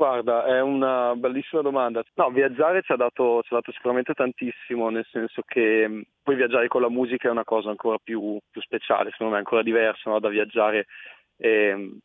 Guarda, 0.00 0.46
è 0.46 0.62
una 0.62 1.14
bellissima 1.14 1.60
domanda. 1.60 2.02
No, 2.14 2.30
viaggiare 2.30 2.80
ci 2.80 2.90
ha, 2.90 2.96
dato, 2.96 3.42
ci 3.42 3.52
ha 3.52 3.56
dato 3.56 3.70
sicuramente 3.70 4.14
tantissimo, 4.14 4.88
nel 4.88 5.06
senso 5.10 5.42
che 5.44 5.86
mm, 5.86 6.00
poi 6.22 6.36
viaggiare 6.36 6.68
con 6.68 6.80
la 6.80 6.88
musica 6.88 7.28
è 7.28 7.30
una 7.30 7.44
cosa 7.44 7.68
ancora 7.68 7.98
più, 8.02 8.38
più 8.50 8.62
speciale, 8.62 9.10
secondo 9.10 9.34
me 9.34 9.40
ancora 9.40 9.62
diversa 9.62 10.08
no? 10.08 10.18
da 10.18 10.30
viaggiare, 10.30 10.86
eh, 11.36 12.00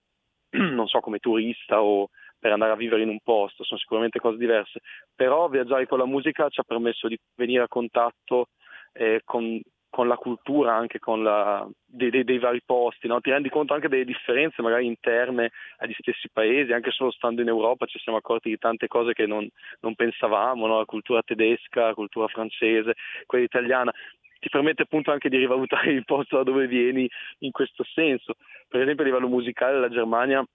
non 0.59 0.87
so, 0.87 0.99
come 0.99 1.19
turista 1.19 1.81
o 1.81 2.09
per 2.37 2.51
andare 2.51 2.73
a 2.73 2.75
vivere 2.75 3.03
in 3.03 3.07
un 3.07 3.19
posto, 3.23 3.63
sono 3.63 3.79
sicuramente 3.79 4.19
cose 4.19 4.35
diverse, 4.35 4.81
però 5.15 5.47
viaggiare 5.47 5.87
con 5.87 5.97
la 5.97 6.05
musica 6.05 6.49
ci 6.49 6.59
ha 6.59 6.63
permesso 6.67 7.07
di 7.07 7.17
venire 7.35 7.63
a 7.63 7.69
contatto 7.69 8.47
eh, 8.91 9.21
con 9.23 9.57
con 9.95 10.09
la 10.09 10.17
cultura 10.17 10.75
anche 10.75 10.99
con 10.99 11.23
la, 11.23 11.65
dei, 11.85 12.09
dei, 12.09 12.25
dei, 12.25 12.37
vari 12.37 12.61
posti, 12.65 13.07
no? 13.07 13.21
ti 13.21 13.29
rendi 13.29 13.47
conto 13.47 13.73
anche 13.73 13.87
delle 13.87 14.03
differenze 14.03 14.61
magari 14.61 14.85
interne 14.85 15.53
agli 15.77 15.95
stessi 15.97 16.27
paesi, 16.29 16.73
anche 16.73 16.91
solo 16.91 17.11
stando 17.11 17.41
in 17.41 17.47
Europa 17.47 17.85
ci 17.85 17.97
siamo 17.99 18.17
accorti 18.17 18.49
di 18.49 18.57
tante 18.57 18.89
cose 18.89 19.13
che 19.13 19.25
non, 19.25 19.47
non 19.79 19.95
pensavamo, 19.95 20.67
no? 20.67 20.79
la 20.79 20.83
cultura 20.83 21.21
tedesca, 21.21 21.85
la 21.85 21.93
cultura 21.93 22.27
francese, 22.27 22.95
quella 23.25 23.45
italiana, 23.45 23.93
ti 24.37 24.49
permette 24.49 24.81
appunto 24.81 25.11
anche 25.13 25.29
di 25.29 25.37
rivalutare 25.37 25.91
il 25.91 26.03
posto 26.03 26.35
da 26.35 26.43
dove 26.43 26.67
vieni 26.67 27.09
in 27.39 27.51
questo 27.51 27.85
senso. 27.85 28.33
Per 28.67 28.81
esempio 28.81 29.05
a 29.05 29.07
livello 29.07 29.29
musicale 29.29 29.79
la 29.79 29.87
Germania 29.87 30.45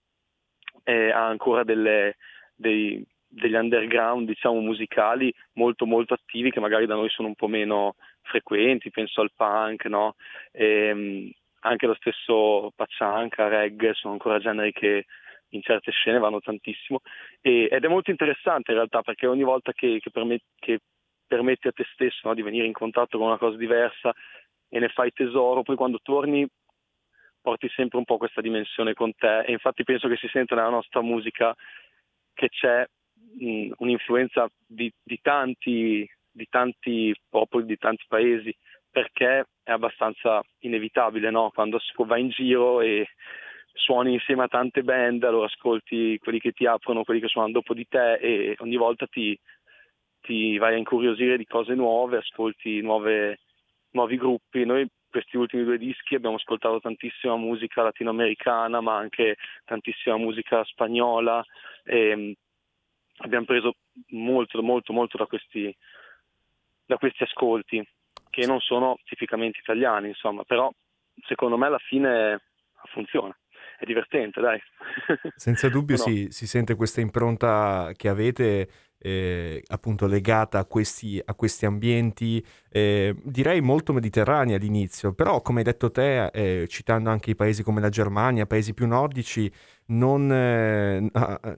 eh, 0.85 1.11
ha 1.13 1.27
ancora 1.27 1.65
delle, 1.65 2.17
dei, 2.55 3.03
degli 3.33 3.55
underground 3.55 4.27
diciamo 4.27 4.61
musicali 4.61 5.33
molto 5.53 5.87
molto 5.87 6.15
attivi 6.15 6.51
che 6.51 6.59
magari 6.59 6.87
da 6.87 6.97
noi 6.97 7.09
sono 7.11 7.29
un 7.29 7.37
po' 7.37 7.47
meno 7.47 7.95
frequenti, 8.23 8.91
penso 8.91 9.21
al 9.21 9.31
punk, 9.35 9.85
no? 9.87 10.17
E, 10.51 10.65
ehm, 10.65 11.31
anche 11.61 11.87
lo 11.87 11.95
stesso 11.95 12.73
paccianca, 12.75 13.49
reggae, 13.49 13.95
sono 13.95 14.15
ancora 14.15 14.39
generi 14.39 14.73
che 14.73 15.07
in 15.51 15.63
certe 15.63 15.91
scene 15.91 16.19
vanno 16.19 16.41
tantissimo 16.41 17.01
e, 17.41 17.69
ed 17.71 17.85
è 17.85 17.89
molto 17.89 18.11
interessante 18.11 18.71
in 18.71 18.79
realtà 18.79 19.03
perché 19.03 19.27
ogni 19.27 19.43
volta 19.43 19.73
che, 19.73 19.99
che, 20.01 20.11
permet, 20.11 20.43
che 20.59 20.81
permetti 21.27 21.69
a 21.69 21.73
te 21.73 21.85
stesso 21.93 22.29
no, 22.29 22.35
di 22.35 22.43
venire 22.43 22.67
in 22.67 22.73
contatto 22.73 23.19
con 23.19 23.27
una 23.27 23.39
cosa 23.39 23.57
diversa 23.57 24.15
e 24.69 24.79
ne 24.79 24.89
fai 24.89 25.13
tesoro, 25.13 25.63
poi 25.63 25.77
quando 25.77 25.99
torni 26.03 26.47
porti 27.41 27.69
sempre 27.71 27.99
un 27.99 28.05
po' 28.05 28.17
questa 28.17 28.41
dimensione 28.41 28.95
con 28.95 29.15
te 29.15 29.41
e 29.41 29.53
infatti 29.53 29.83
penso 29.83 30.09
che 30.09 30.17
si 30.17 30.29
senta 30.29 30.55
nella 30.55 30.69
nostra 30.69 31.01
musica 31.01 31.55
che 32.35 32.49
c'è 32.49 32.87
un'influenza 33.39 34.51
di, 34.67 34.93
di, 35.03 35.19
tanti, 35.21 36.09
di 36.31 36.47
tanti 36.49 37.15
popoli, 37.29 37.67
di 37.67 37.77
tanti 37.77 38.05
paesi, 38.09 38.55
perché 38.91 39.45
è 39.63 39.71
abbastanza 39.71 40.43
inevitabile 40.61 41.31
no? 41.31 41.51
quando 41.55 41.79
si 41.79 41.93
va 41.97 42.19
in 42.19 42.31
giro 42.31 42.81
e 42.81 43.07
suoni 43.73 44.15
insieme 44.15 44.45
a 44.45 44.49
tante 44.49 44.83
band, 44.83 45.23
allora 45.25 45.47
ascolti 45.47 46.19
quelli 46.19 46.41
che 46.41 46.53
ti 46.53 46.67
aprono, 46.67 47.05
quelli 47.05 47.21
che 47.21 47.29
suonano 47.29 47.53
dopo 47.53 47.75
di 47.75 47.87
te 47.89 48.15
e 48.15 48.57
ogni 48.59 48.77
volta 48.77 49.07
ti, 49.07 49.39
ti 50.21 50.59
vai 50.59 50.75
a 50.75 50.79
incuriosire 50.79 51.37
di 51.37 51.47
cose 51.47 51.75
nuove, 51.75 52.19
ascolti 52.19 52.81
nuove, 52.81 53.39
nuovi 53.93 54.17
gruppi. 54.17 54.65
Noi 54.65 54.87
questi 55.09 55.37
ultimi 55.37 55.65
due 55.65 55.79
dischi 55.79 56.15
abbiamo 56.15 56.37
ascoltato 56.37 56.81
tantissima 56.81 57.37
musica 57.37 57.83
latinoamericana, 57.83 58.81
ma 58.81 58.97
anche 58.97 59.37
tantissima 59.65 60.17
musica 60.17 60.65
spagnola 60.65 61.45
e 61.85 62.37
abbiamo 63.21 63.45
preso 63.45 63.75
molto, 64.09 64.63
molto, 64.63 64.93
molto 64.93 65.17
da 65.17 65.27
questi, 65.27 65.75
da 66.85 66.97
questi 66.97 67.23
ascolti, 67.23 67.87
che 68.31 68.47
non 68.47 68.61
sono 68.61 68.99
tipicamente 69.05 69.59
italiani, 69.59 70.09
insomma, 70.09 70.45
però 70.45 70.71
secondo 71.27 71.57
me 71.57 71.67
alla 71.67 71.79
fine 71.79 72.41
funziona 72.93 73.37
è 73.79 73.85
divertente, 73.85 74.41
dai. 74.41 74.61
Senza 75.35 75.69
dubbio 75.69 75.97
no? 75.99 76.03
si, 76.03 76.27
si, 76.31 76.47
sente 76.47 76.75
questa 76.75 77.01
impronta 77.01 77.93
che 77.97 78.09
avete 78.09 78.69
eh, 79.03 79.63
appunto 79.69 80.07
legata 80.07 80.59
a 80.59 80.65
questi, 80.67 81.21
a 81.25 81.35
questi 81.35 81.65
ambienti, 81.65 82.45
eh, 82.71 83.17
direi 83.23 83.61
molto 83.61 83.93
mediterranei 83.93 84.55
all'inizio, 84.55 85.13
però 85.15 85.41
come 85.41 85.59
hai 85.59 85.65
detto 85.65 85.91
te, 85.91 86.27
eh, 86.27 86.67
citando 86.69 87.09
anche 87.09 87.31
i 87.31 87.35
paesi 87.35 87.63
come 87.63 87.81
la 87.81 87.89
Germania, 87.89 88.47
paesi 88.47 88.75
più 88.75 88.87
nordici, 88.87 89.51
non, 89.87 90.31
eh, 90.31 91.11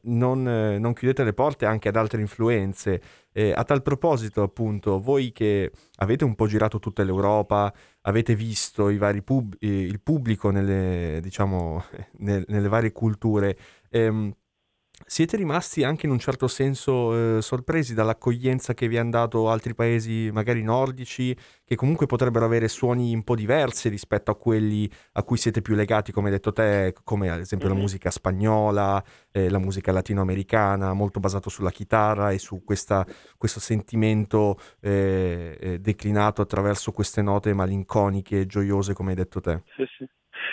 non, 0.03 0.49
eh, 0.49 0.79
non 0.79 0.93
chiudete 0.95 1.25
le 1.25 1.33
porte 1.33 1.67
anche 1.67 1.89
ad 1.89 1.97
altre 1.97 2.21
influenze. 2.21 3.01
Eh, 3.33 3.53
a 3.55 3.65
tal 3.65 3.83
proposito, 3.83 4.43
appunto, 4.43 5.01
voi 5.01 5.33
che 5.33 5.73
avete 5.97 6.25
un 6.25 6.35
po' 6.35 6.47
girato 6.47 6.79
tutta 6.79 7.03
l'Europa, 7.03 7.73
avete 8.03 8.35
visto 8.35 8.91
pub- 9.25 9.57
il 9.61 10.01
pubblico 10.01 10.51
nelle, 10.51 11.19
diciamo, 11.23 11.83
nel, 12.19 12.45
nelle 12.49 12.69
varie 12.69 12.93
culture, 12.93 13.57
ehm, 13.91 14.33
siete 15.07 15.37
rimasti 15.37 15.85
anche 15.85 16.07
in 16.07 16.13
un 16.13 16.19
certo 16.19 16.49
senso 16.49 17.37
eh, 17.39 17.43
sorpresi 17.43 17.95
dall'accoglienza 17.95 18.75
che 18.75 18.89
vi 18.89 18.99
hanno 18.99 19.11
dato 19.11 19.51
altri 19.51 19.75
paesi, 19.75 20.31
magari 20.33 20.63
nordici, 20.63 21.37
che 21.65 21.75
comunque 21.77 22.07
potrebbero 22.07 22.45
avere 22.45 22.69
suoni 22.69 23.15
un 23.15 23.23
po' 23.23 23.35
diversi 23.35 23.89
rispetto 23.89 24.31
a 24.31 24.37
quelli 24.37 24.91
a 25.13 25.23
cui 25.23 25.37
siete 25.37 25.63
più 25.63 25.75
legati, 25.75 26.13
come 26.13 26.29
hai 26.29 26.35
detto 26.35 26.53
te, 26.53 26.95
come 27.05 27.31
ad 27.31 27.41
esempio 27.41 27.69
mm-hmm. 27.69 27.77
la 27.77 27.83
musica 27.83 28.11
spagnola, 28.11 29.05
eh, 29.31 29.49
la 29.49 29.59
musica 29.59 29.93
latinoamericana, 29.93 30.93
molto 30.93 31.21
basato 31.21 31.51
sulla 31.51 31.71
chitarra 31.71 32.31
e 32.31 32.39
su 32.39 32.63
questa, 32.65 33.07
questo 33.37 33.61
sentimento 33.61 34.59
eh, 34.81 35.57
eh 35.61 35.79
declinato 35.79 36.43
attraverso 36.43 36.93
queste 36.93 37.23
note 37.23 37.53
malinconiche 37.55 38.41
e 38.41 38.47
gioiose, 38.47 38.95
come 38.95 39.11
hai 39.11 39.17
detto 39.17 39.41
te. 39.41 39.63
Sì, 39.77 39.85
sì. 39.99 40.07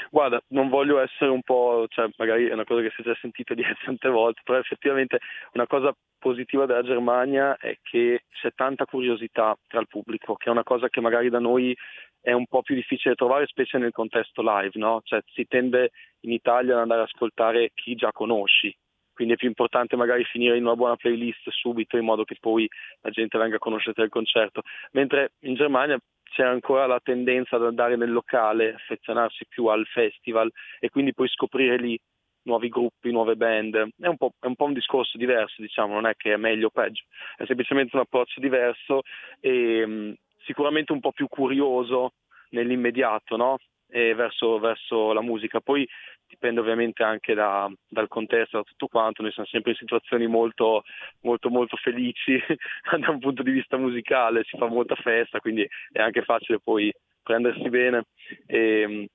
Guarda, 0.09 0.41
non 0.49 0.69
voglio 0.69 0.99
essere 0.99 1.29
un 1.29 1.41
po', 1.41 1.85
cioè 1.89 2.09
magari 2.17 2.47
è 2.47 2.53
una 2.53 2.63
cosa 2.63 2.81
che 2.81 2.91
si 2.95 3.01
è 3.01 3.03
già 3.03 3.17
sentito 3.19 3.53
dire 3.55 3.75
tante 3.83 4.09
volte, 4.09 4.41
però 4.43 4.57
effettivamente 4.57 5.19
una 5.53 5.67
cosa 5.67 5.93
positiva 6.17 6.65
della 6.65 6.83
Germania 6.83 7.57
è 7.57 7.77
che 7.81 8.23
c'è 8.29 8.51
tanta 8.53 8.85
curiosità 8.85 9.57
tra 9.67 9.79
il 9.79 9.87
pubblico, 9.87 10.35
che 10.35 10.49
è 10.49 10.51
una 10.51 10.63
cosa 10.63 10.89
che 10.89 11.01
magari 11.01 11.29
da 11.29 11.39
noi 11.39 11.75
è 12.21 12.33
un 12.33 12.45
po' 12.47 12.61
più 12.61 12.75
difficile 12.75 13.15
trovare, 13.15 13.47
specie 13.47 13.77
nel 13.77 13.93
contesto 13.93 14.41
live, 14.41 14.71
no? 14.73 15.01
Cioè 15.03 15.21
si 15.33 15.45
tende 15.47 15.91
in 16.21 16.31
Italia 16.31 16.73
ad 16.73 16.81
andare 16.81 17.01
ad 17.01 17.07
ascoltare 17.07 17.71
chi 17.73 17.95
già 17.95 18.11
conosci, 18.11 18.75
quindi 19.19 19.35
è 19.35 19.37
più 19.37 19.49
importante 19.49 19.97
magari 19.97 20.23
finire 20.23 20.55
in 20.55 20.63
una 20.63 20.75
buona 20.75 20.95
playlist 20.95 21.49
subito 21.49 21.97
in 21.97 22.05
modo 22.05 22.23
che 22.23 22.37
poi 22.39 22.69
la 23.01 23.09
gente 23.09 23.37
venga 23.37 23.57
a 23.57 23.59
conoscere 23.59 24.03
il 24.03 24.09
concerto, 24.09 24.61
mentre 24.91 25.33
in 25.41 25.55
Germania 25.55 25.97
c'è 26.29 26.43
ancora 26.43 26.85
la 26.85 26.99
tendenza 27.01 27.55
ad 27.55 27.65
andare 27.65 27.95
nel 27.95 28.11
locale, 28.11 28.73
affezionarsi 28.73 29.45
più 29.47 29.65
al 29.65 29.85
festival 29.85 30.51
e 30.79 30.89
quindi 30.89 31.13
poi 31.13 31.27
scoprire 31.27 31.77
lì 31.77 31.99
nuovi 32.43 32.69
gruppi, 32.69 33.11
nuove 33.11 33.35
band. 33.35 33.75
È 33.75 34.07
un, 34.07 34.15
è 34.39 34.45
un 34.45 34.55
po', 34.55 34.65
un 34.65 34.73
discorso 34.73 35.17
diverso, 35.17 35.61
diciamo, 35.61 35.93
non 35.93 36.05
è 36.05 36.15
che 36.15 36.33
è 36.33 36.37
meglio 36.37 36.67
o 36.67 36.71
peggio, 36.71 37.03
è 37.37 37.45
semplicemente 37.45 37.95
un 37.95 38.01
approccio 38.01 38.39
diverso 38.39 39.01
e 39.39 39.85
mh, 39.85 40.13
sicuramente 40.45 40.91
un 40.91 40.99
po' 40.99 41.11
più 41.11 41.27
curioso 41.27 42.13
nell'immediato, 42.49 43.35
no? 43.35 43.57
Verso, 43.89 44.59
verso, 44.59 45.13
la 45.13 45.21
musica. 45.21 45.59
Poi 45.59 45.87
dipende 46.27 46.59
ovviamente 46.59 47.03
anche 47.03 47.33
da, 47.33 47.69
dal 47.87 48.07
contesto, 48.07 48.57
da 48.57 48.63
tutto 48.63 48.87
quanto, 48.87 49.21
noi 49.21 49.31
siamo 49.31 49.47
sempre 49.49 49.71
in 49.71 49.77
situazioni 49.77 50.27
molto, 50.27 50.83
molto, 51.21 51.49
molto 51.49 51.75
felici 51.77 52.39
da 52.99 53.09
un 53.09 53.19
punto 53.19 53.43
di 53.43 53.51
vista 53.51 53.77
musicale, 53.77 54.43
si 54.43 54.57
fa 54.57 54.67
molta 54.67 54.95
festa, 54.95 55.39
quindi 55.39 55.67
è 55.91 56.01
anche 56.01 56.21
facile 56.23 56.59
poi 56.59 56.93
prendersi 57.21 57.67
bene 57.69 58.05
e, 58.45 59.09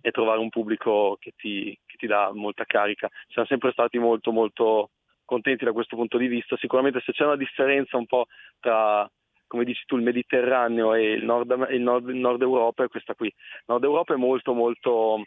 e 0.00 0.10
trovare 0.10 0.38
un 0.38 0.48
pubblico 0.48 1.16
che 1.18 1.32
ti, 1.36 1.78
che 1.84 1.96
ti 1.96 2.06
dà 2.06 2.30
molta 2.32 2.64
carica. 2.64 3.08
Siamo 3.28 3.48
sempre 3.48 3.72
stati 3.72 3.98
molto, 3.98 4.30
molto 4.30 4.90
contenti 5.24 5.64
da 5.64 5.72
questo 5.72 5.96
punto 5.96 6.16
di 6.16 6.28
vista. 6.28 6.56
Sicuramente 6.56 7.02
se 7.04 7.12
c'è 7.12 7.24
una 7.24 7.36
differenza 7.36 7.96
un 7.96 8.06
po' 8.06 8.26
tra 8.60 9.08
come 9.46 9.64
dici 9.64 9.84
tu, 9.86 9.96
il 9.96 10.02
Mediterraneo 10.02 10.94
e 10.94 11.12
il 11.12 11.24
Nord, 11.24 11.68
il 11.70 11.80
Nord, 11.80 12.08
il 12.08 12.16
Nord 12.16 12.42
Europa 12.42 12.84
è 12.84 12.88
questa 12.88 13.14
qui. 13.14 13.26
Il 13.26 13.64
Nord 13.66 13.84
Europa 13.84 14.14
è 14.14 14.16
molto 14.16 14.52
molto 14.54 15.24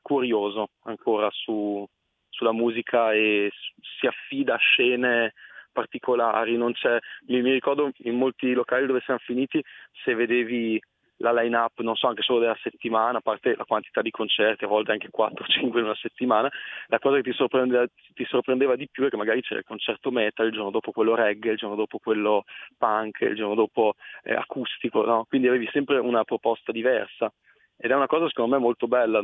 curioso 0.00 0.70
ancora 0.82 1.28
su, 1.30 1.86
sulla 2.28 2.52
musica 2.52 3.12
e 3.12 3.50
si 3.98 4.06
affida 4.06 4.54
a 4.54 4.58
scene 4.58 5.32
particolari. 5.72 6.56
mi, 6.56 7.42
mi 7.42 7.52
ricordo 7.52 7.90
in 7.98 8.16
molti 8.16 8.52
locali 8.52 8.86
dove 8.86 9.00
siamo 9.00 9.20
finiti, 9.20 9.62
se 10.04 10.14
vedevi 10.14 10.80
la 11.22 11.32
line-up, 11.32 11.80
non 11.80 11.94
so, 11.94 12.08
anche 12.08 12.22
solo 12.22 12.40
della 12.40 12.58
settimana, 12.60 13.18
a 13.18 13.20
parte 13.20 13.54
la 13.56 13.64
quantità 13.64 14.02
di 14.02 14.10
concerti, 14.10 14.64
a 14.64 14.68
volte 14.68 14.90
anche 14.90 15.08
4-5 15.08 15.78
in 15.78 15.84
una 15.84 15.94
settimana, 15.94 16.50
la 16.88 16.98
cosa 16.98 17.16
che 17.16 17.22
ti 17.22 17.32
sorprendeva, 17.32 17.86
ti 18.12 18.24
sorprendeva, 18.24 18.74
di 18.74 18.88
più 18.90 19.06
è 19.06 19.08
che 19.08 19.16
magari 19.16 19.40
c'era 19.40 19.60
il 19.60 19.66
concerto 19.66 20.10
metal, 20.10 20.46
il 20.46 20.52
giorno 20.52 20.70
dopo 20.70 20.90
quello 20.90 21.14
reggae, 21.14 21.52
il 21.52 21.58
giorno 21.58 21.76
dopo 21.76 21.98
quello 21.98 22.44
punk, 22.76 23.20
il 23.20 23.36
giorno 23.36 23.54
dopo 23.54 23.94
eh, 24.24 24.34
acustico, 24.34 25.04
no? 25.04 25.24
quindi 25.28 25.46
avevi 25.46 25.68
sempre 25.72 25.98
una 25.98 26.24
proposta 26.24 26.72
diversa 26.72 27.32
ed 27.76 27.90
è 27.90 27.94
una 27.94 28.06
cosa 28.06 28.28
secondo 28.28 28.54
me 28.54 28.60
molto 28.60 28.86
bella, 28.86 29.22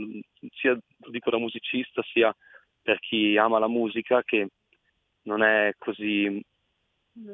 sia 0.53 0.77
dico 1.11 1.31
da 1.31 1.39
musicista, 1.39 2.03
sia 2.03 2.35
per 2.81 2.99
chi 3.01 3.37
ama 3.37 3.59
la 3.59 3.69
musica, 3.69 4.23
che 4.23 4.49
non 5.23 5.43
è 5.43 5.73
così 5.79 6.43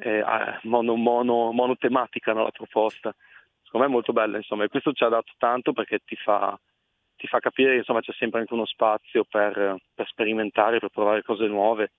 eh, 0.00 0.24
mono, 0.62 0.96
mono, 0.96 1.52
monotematica 1.52 2.32
no, 2.32 2.44
la 2.44 2.50
proposta 2.50 3.14
secondo 3.74 3.78
me 3.80 3.86
è 3.86 3.88
molto 3.88 4.12
bella, 4.12 4.36
insomma, 4.36 4.64
e 4.64 4.68
questo 4.68 4.92
ci 4.92 5.02
ha 5.02 5.08
dato 5.08 5.32
tanto 5.36 5.72
perché 5.72 5.98
ti 6.04 6.14
fa, 6.14 6.58
ti 7.16 7.26
fa 7.26 7.40
capire 7.40 7.72
che 7.72 7.78
insomma, 7.78 8.00
c'è 8.00 8.12
sempre 8.16 8.40
anche 8.40 8.54
uno 8.54 8.66
spazio 8.66 9.24
per, 9.24 9.76
per, 9.92 10.06
sperimentare, 10.06 10.78
per 10.78 10.90
provare 10.90 11.22
cose 11.22 11.46
nuove. 11.46 11.92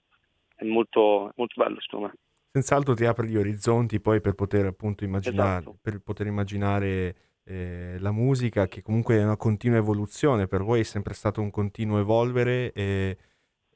È 0.55 0.63
molto, 0.63 1.33
molto 1.35 1.61
bello, 1.61 1.81
secondo 1.81 2.07
me. 2.07 2.13
Senz'altro 2.51 2.93
ti 2.93 3.03
apre 3.03 3.27
gli 3.27 3.35
orizzonti 3.35 3.99
poi 3.99 4.21
per 4.21 4.33
poter 4.35 4.65
appunto 4.65 5.03
immaginare, 5.03 5.59
esatto. 5.59 5.77
per 5.81 5.99
poter 6.01 6.27
immaginare 6.27 7.15
eh, 7.43 7.97
la 7.99 8.11
musica 8.13 8.69
che 8.69 8.81
comunque 8.81 9.17
è 9.17 9.23
una 9.23 9.35
continua 9.35 9.77
evoluzione, 9.77 10.47
per 10.47 10.63
voi 10.63 10.79
è 10.79 10.83
sempre 10.83 11.13
stato 11.13 11.41
un 11.41 11.51
continuo 11.51 11.99
evolvere 11.99 12.71
e, 12.71 13.17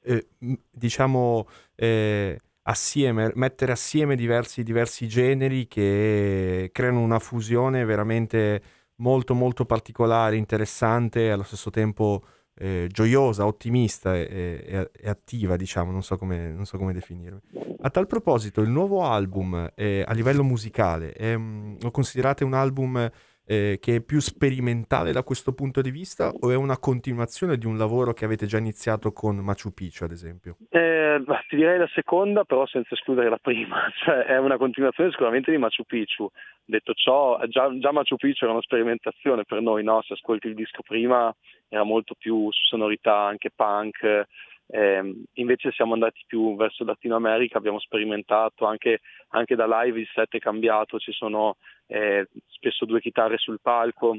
e 0.02 0.28
diciamo 0.72 1.46
eh, 1.76 2.40
assieme, 2.70 3.32
mettere 3.34 3.72
assieme 3.72 4.16
diversi, 4.16 4.64
diversi 4.64 5.08
generi 5.08 5.68
che 5.68 6.70
creano 6.72 7.02
una 7.02 7.20
fusione 7.20 7.84
veramente 7.84 8.62
molto 8.98 9.34
molto 9.34 9.66
particolare, 9.66 10.36
interessante 10.36 11.26
e 11.26 11.30
allo 11.30 11.44
stesso 11.44 11.72
tempo 11.72 12.24
eh, 12.56 12.88
gioiosa, 12.92 13.46
ottimista 13.46 14.16
e, 14.16 14.62
e, 14.66 14.92
e, 14.94 15.10
attiva, 15.10 15.56
diciamo, 15.56 15.92
non 15.92 16.04
so, 16.04 16.18
come, 16.18 16.52
non 16.52 16.66
so 16.66 16.78
come 16.78 16.94
definirlo. 16.94 17.42
A 17.82 17.90
tal 17.90 18.06
proposito, 18.06 18.62
il 18.62 18.70
nuovo 18.70 19.04
album 19.04 19.72
eh, 19.76 20.04
a 20.06 20.14
livello 20.14 20.44
musicale, 20.44 21.14
è, 21.14 21.36
mm, 21.36 21.78
lo 21.80 21.92
considerate 21.92 22.44
un 22.44 22.54
album 22.54 23.10
eh, 23.50 23.80
che 23.82 23.96
è 23.96 24.02
più 24.02 24.20
sperimentale 24.20 25.12
da 25.12 25.24
questo 25.24 25.54
punto 25.56 25.82
di 25.82 25.90
vista 25.90 26.30
o 26.30 26.52
è 26.52 26.56
una 26.56 26.78
continuazione 26.78 27.58
di 27.58 27.66
un 27.66 27.80
lavoro 27.80 28.14
che 28.14 28.24
avete 28.24 28.46
già 28.46 28.60
iniziato 28.60 29.12
con 29.12 29.38
Machu 29.38 29.74
Picchu, 29.74 30.04
ad 30.04 30.12
esempio? 30.12 30.58
Eh, 30.70 31.24
ti 31.48 31.56
direi 31.56 31.80
la 31.80 31.90
seconda, 31.96 32.44
però 32.44 32.68
senza 32.68 32.94
escludere 32.94 33.28
la 33.28 33.40
prima, 33.42 33.90
cioè 34.06 34.26
è 34.26 34.38
una 34.38 34.58
continuazione 34.58 35.10
sicuramente 35.10 35.50
di 35.50 35.58
Machu 35.58 35.84
Picchu. 35.84 36.30
Detto 36.64 36.94
ciò, 36.94 37.40
già, 37.48 37.68
già 37.80 37.92
Machu 37.92 38.18
Picchu 38.18 38.44
era 38.44 38.54
una 38.54 38.62
sperimentazione 38.62 39.46
per 39.46 39.62
noi, 39.62 39.84
no? 39.84 40.04
se 40.04 40.14
ascolti 40.14 40.46
il 40.46 40.54
disco 40.54 40.84
prima 40.84 41.36
era 41.70 41.84
molto 41.84 42.14
più 42.16 42.52
su 42.52 42.66
sonorità 42.68 43.16
anche 43.16 43.50
punk, 43.50 44.28
eh, 44.72 45.24
invece 45.34 45.72
siamo 45.72 45.94
andati 45.94 46.24
più 46.28 46.56
verso 46.56 46.84
Latino 46.84 47.16
America, 47.16 47.58
abbiamo 47.58 47.80
sperimentato 47.80 48.66
anche, 48.66 49.02
anche 49.30 49.56
da 49.56 49.82
live 49.82 50.00
il 50.00 50.10
set 50.14 50.36
è 50.36 50.40
cambiato, 50.40 51.00
ci 51.00 51.12
sono 51.12 51.58
eh, 51.88 52.28
spesso 52.48 52.86
due 52.86 53.02
chitarre 53.02 53.38
sul 53.38 53.60
palco, 53.62 54.18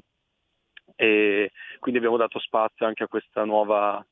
e 0.97 1.53
quindi 1.79 1.99
abbiamo 2.01 2.17
dato 2.17 2.41
spazio 2.41 2.85
anche 2.85 3.05
a 3.05 3.09
questa 3.09 3.45
nuova 3.45 4.05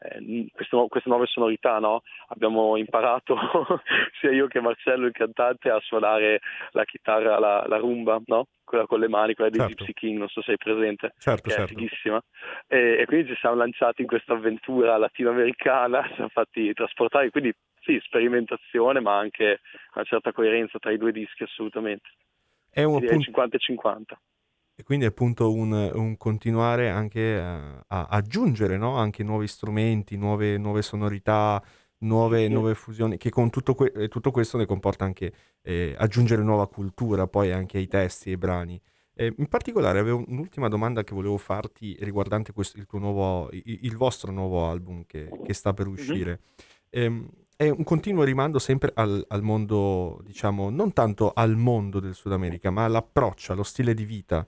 eh, 0.00 0.46
queste, 0.52 0.76
queste, 0.88 1.08
nuove 1.08 1.26
sonorità, 1.26 1.78
no? 1.78 2.02
Abbiamo 2.28 2.76
imparato 2.76 3.36
sia 4.20 4.32
io 4.32 4.46
che 4.46 4.60
Marcello, 4.60 5.06
il 5.06 5.12
cantante, 5.12 5.70
a 5.70 5.80
suonare 5.80 6.40
la 6.70 6.84
chitarra, 6.84 7.38
la, 7.38 7.64
la 7.66 7.76
rumba, 7.76 8.20
no? 8.26 8.46
Quella 8.64 8.86
con 8.86 9.00
le 9.00 9.08
mani, 9.08 9.34
quella 9.34 9.50
di 9.50 9.58
certo. 9.58 9.74
Gypsy 9.74 9.92
King, 9.92 10.18
non 10.18 10.28
so 10.28 10.40
se 10.40 10.46
sei 10.46 10.56
presente, 10.56 11.12
certo, 11.18 11.48
che 11.48 11.54
certo. 11.54 11.72
è 11.72 11.76
fighissima. 11.76 12.22
E, 12.66 12.98
e, 13.00 13.04
quindi 13.06 13.28
ci 13.28 13.36
siamo 13.38 13.56
lanciati 13.56 14.02
in 14.02 14.08
questa 14.08 14.32
avventura 14.32 14.96
latinoamericana, 14.96 16.08
siamo 16.14 16.30
fatti 16.30 16.72
trasportare, 16.72 17.30
quindi 17.30 17.54
sì, 17.80 18.00
sperimentazione, 18.02 19.00
ma 19.00 19.18
anche 19.18 19.60
una 19.94 20.04
certa 20.04 20.32
coerenza 20.32 20.78
tra 20.78 20.90
i 20.90 20.98
due 20.98 21.12
dischi 21.12 21.42
assolutamente. 21.42 22.08
È 22.70 22.82
un 22.82 22.96
appunto... 22.96 23.20
50 23.20 23.58
e 24.76 24.82
50. 24.82 24.82
Quindi 24.82 25.04
è 25.04 25.08
appunto 25.08 25.52
un, 25.52 25.90
un 25.94 26.16
continuare 26.16 26.90
anche 26.90 27.38
a, 27.38 27.84
a 27.86 28.06
aggiungere 28.10 28.76
no? 28.76 28.96
anche 28.96 29.22
nuovi 29.22 29.46
strumenti, 29.46 30.16
nuove, 30.16 30.58
nuove 30.58 30.82
sonorità, 30.82 31.62
nuove, 31.98 32.48
nuove, 32.48 32.74
fusioni, 32.74 33.16
che 33.16 33.30
con 33.30 33.50
tutto, 33.50 33.74
que- 33.74 34.08
tutto, 34.08 34.30
questo 34.30 34.58
ne 34.58 34.66
comporta 34.66 35.04
anche 35.04 35.32
eh, 35.62 35.94
aggiungere 35.96 36.42
nuova 36.42 36.68
cultura 36.68 37.26
poi 37.26 37.52
anche 37.52 37.78
ai 37.78 37.86
testi 37.86 38.28
e 38.28 38.32
ai 38.32 38.38
brani. 38.38 38.80
Eh, 39.16 39.32
in 39.38 39.46
particolare 39.46 40.00
avevo 40.00 40.24
un'ultima 40.26 40.66
domanda 40.66 41.04
che 41.04 41.14
volevo 41.14 41.38
farti 41.38 41.96
riguardante 42.00 42.52
questo, 42.52 42.78
il, 42.78 42.86
nuovo, 42.90 43.48
il, 43.52 43.62
il, 43.82 43.96
vostro 43.96 44.32
nuovo 44.32 44.68
album 44.68 45.04
che, 45.06 45.30
che 45.44 45.54
sta 45.54 45.72
per 45.72 45.86
uscire. 45.86 46.40
Mm-hmm. 46.98 47.20
Eh, 47.20 47.42
è 47.56 47.68
un 47.68 47.84
continuo 47.84 48.24
rimando 48.24 48.58
sempre 48.58 48.90
al, 48.94 49.24
al, 49.28 49.42
mondo, 49.42 50.20
diciamo, 50.24 50.70
non 50.70 50.92
tanto 50.92 51.32
al 51.32 51.56
mondo 51.56 52.00
del 52.00 52.14
Sud 52.14 52.32
America, 52.32 52.70
ma 52.70 52.84
all'approccio, 52.84 53.52
allo 53.52 53.62
stile 53.62 53.94
di 53.94 54.04
vita 54.04 54.44